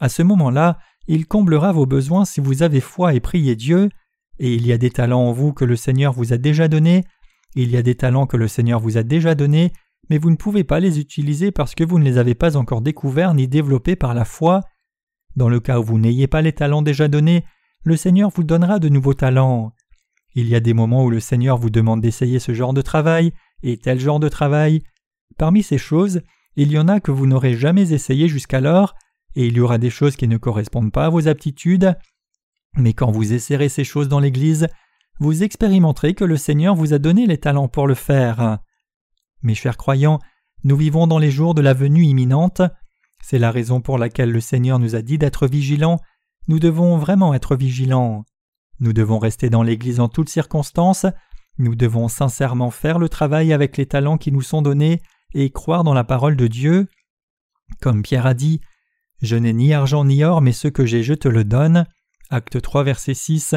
[0.00, 3.90] À ce moment-là, il comblera vos besoins si vous avez foi et priez Dieu,
[4.38, 7.04] et il y a des talents en vous que le Seigneur vous a déjà donnés,
[7.54, 9.72] il y a des talents que le Seigneur vous a déjà donnés,
[10.08, 12.80] mais vous ne pouvez pas les utiliser parce que vous ne les avez pas encore
[12.80, 14.62] découverts ni développés par la foi.
[15.36, 17.44] Dans le cas où vous n'ayez pas les talents déjà donnés,
[17.84, 19.72] le Seigneur vous donnera de nouveaux talents.
[20.34, 23.32] Il y a des moments où le Seigneur vous demande d'essayer ce genre de travail
[23.62, 24.82] et tel genre de travail.
[25.38, 26.22] Parmi ces choses,
[26.56, 28.94] il y en a que vous n'aurez jamais essayé jusqu'alors,
[29.36, 31.96] et il y aura des choses qui ne correspondent pas à vos aptitudes.
[32.76, 34.68] Mais quand vous essayerez ces choses dans l'Église,
[35.18, 38.58] vous expérimenterez que le Seigneur vous a donné les talents pour le faire.
[39.42, 40.18] Mes chers croyants,
[40.64, 42.62] nous vivons dans les jours de la venue imminente.
[43.22, 46.00] C'est la raison pour laquelle le Seigneur nous a dit d'être vigilants.
[46.48, 48.24] Nous devons vraiment être vigilants.
[48.80, 51.06] Nous devons rester dans l'Église en toutes circonstances.
[51.58, 55.02] Nous devons sincèrement faire le travail avec les talents qui nous sont donnés
[55.34, 56.88] et croire dans la parole de Dieu.
[57.80, 58.60] Comme Pierre a dit,
[59.22, 61.86] Je n'ai ni argent ni or, mais ce que j'ai, je te le donne.
[62.30, 63.54] Acte 3, verset 6.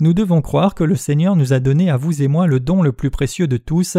[0.00, 2.82] Nous devons croire que le Seigneur nous a donné à vous et moi le don
[2.82, 3.98] le plus précieux de tous,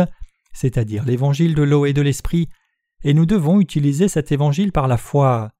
[0.53, 2.49] c'est-à-dire l'évangile de l'eau et de l'esprit,
[3.03, 5.51] et nous devons utiliser cet évangile par la foi.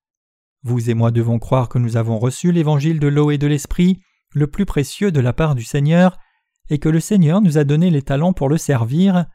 [0.64, 4.02] Vous et moi devons croire que nous avons reçu l'évangile de l'eau et de l'esprit,
[4.34, 6.18] le plus précieux de la part du Seigneur,
[6.70, 9.26] et que le Seigneur nous a donné les talents pour le servir.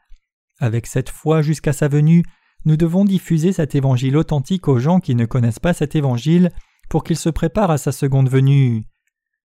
[0.59, 2.23] Avec cette foi jusqu'à sa venue,
[2.65, 6.51] nous devons diffuser cet évangile authentique aux gens qui ne connaissent pas cet évangile
[6.89, 8.87] pour qu'il se prépare à sa seconde venue.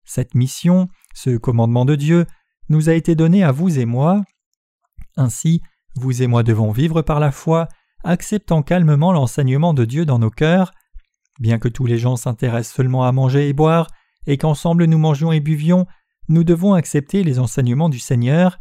[0.06, 2.26] Cette mission, ce commandement de Dieu,
[2.70, 4.24] nous a été donné à vous et moi.
[5.18, 5.62] Ainsi,
[5.96, 7.68] vous et moi devons vivre par la foi,
[8.04, 10.72] acceptant calmement l'enseignement de Dieu dans nos cœurs.
[11.40, 13.88] Bien que tous les gens s'intéressent seulement à manger et boire,
[14.28, 15.88] et qu'ensemble nous mangions et buvions,
[16.30, 18.60] nous devons accepter les enseignements du Seigneur,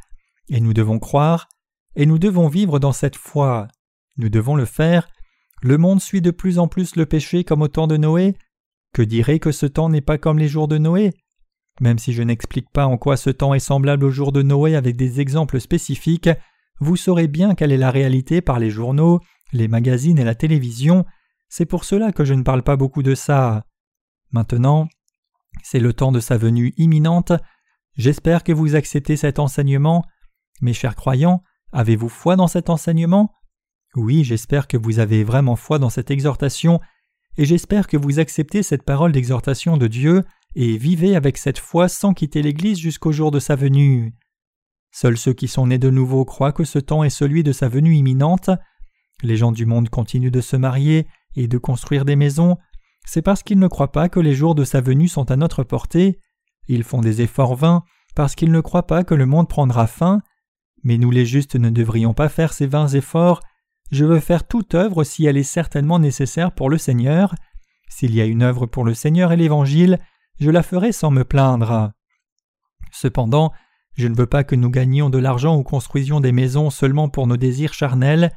[0.48, 1.48] et nous devons croire,
[1.94, 3.68] et nous devons vivre dans cette foi.
[4.16, 5.08] Nous devons le faire.
[5.62, 8.36] Le monde suit de plus en plus le péché comme au temps de Noé.
[8.94, 11.12] Que dirait que ce temps n'est pas comme les jours de Noé?
[11.80, 14.74] Même si je n'explique pas en quoi ce temps est semblable aux jours de Noé
[14.74, 16.30] avec des exemples spécifiques,
[16.80, 19.20] vous saurez bien quelle est la réalité par les journaux,
[19.52, 21.04] les magazines et la télévision.
[21.48, 23.64] C'est pour cela que je ne parle pas beaucoup de ça.
[24.32, 24.88] Maintenant,
[25.62, 27.32] c'est le temps de sa venue imminente.
[27.98, 30.04] J'espère que vous acceptez cet enseignement.
[30.62, 31.42] Mes chers croyants,
[31.72, 33.32] avez-vous foi dans cet enseignement?
[33.96, 36.80] Oui, j'espère que vous avez vraiment foi dans cette exhortation,
[37.36, 40.24] et j'espère que vous acceptez cette parole d'exhortation de Dieu
[40.54, 44.14] et vivez avec cette foi sans quitter l'Église jusqu'au jour de sa venue.
[44.92, 47.68] Seuls ceux qui sont nés de nouveau croient que ce temps est celui de sa
[47.68, 48.50] venue imminente.
[49.24, 52.58] Les gens du monde continuent de se marier et de construire des maisons,
[53.04, 55.64] c'est parce qu'ils ne croient pas que les jours de sa venue sont à notre
[55.64, 56.20] portée.
[56.68, 57.82] Ils font des efforts vains
[58.14, 60.20] parce qu'ils ne croient pas que le monde prendra fin.
[60.84, 63.40] Mais nous les justes ne devrions pas faire ces vains efforts.
[63.90, 67.34] Je veux faire toute œuvre si elle est certainement nécessaire pour le Seigneur.
[67.88, 69.98] S'il y a une œuvre pour le Seigneur et l'Évangile,
[70.38, 71.92] je la ferai sans me plaindre.
[72.92, 73.52] Cependant,
[73.94, 77.26] je ne veux pas que nous gagnions de l'argent ou construisions des maisons seulement pour
[77.26, 78.30] nos désirs charnels.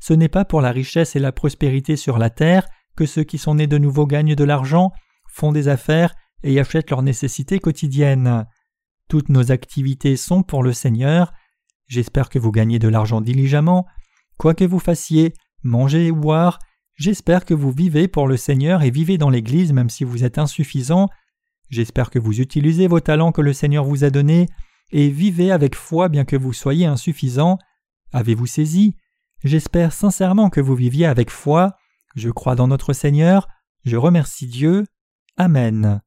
[0.00, 2.66] Ce n'est pas pour la richesse et la prospérité sur la terre
[2.96, 4.90] que ceux qui sont nés de nouveau gagnent de l'argent,
[5.28, 8.46] font des affaires et achètent leurs nécessités quotidiennes.
[9.08, 11.32] Toutes nos activités sont pour le Seigneur.
[11.86, 13.86] J'espère que vous gagnez de l'argent diligemment.
[14.36, 15.32] Quoi que vous fassiez,
[15.62, 16.58] manger ou boire,
[16.94, 20.38] j'espère que vous vivez pour le Seigneur et vivez dans l'Église même si vous êtes
[20.38, 21.08] insuffisant.
[21.68, 24.46] J'espère que vous utilisez vos talents que le Seigneur vous a donnés
[24.90, 27.58] et vivez avec foi bien que vous soyez insuffisant.
[28.12, 28.94] Avez-vous saisi?
[29.44, 31.76] J'espère sincèrement que vous viviez avec foi.
[32.14, 33.48] Je crois dans notre Seigneur,
[33.84, 34.86] je remercie Dieu.
[35.36, 36.00] Amen.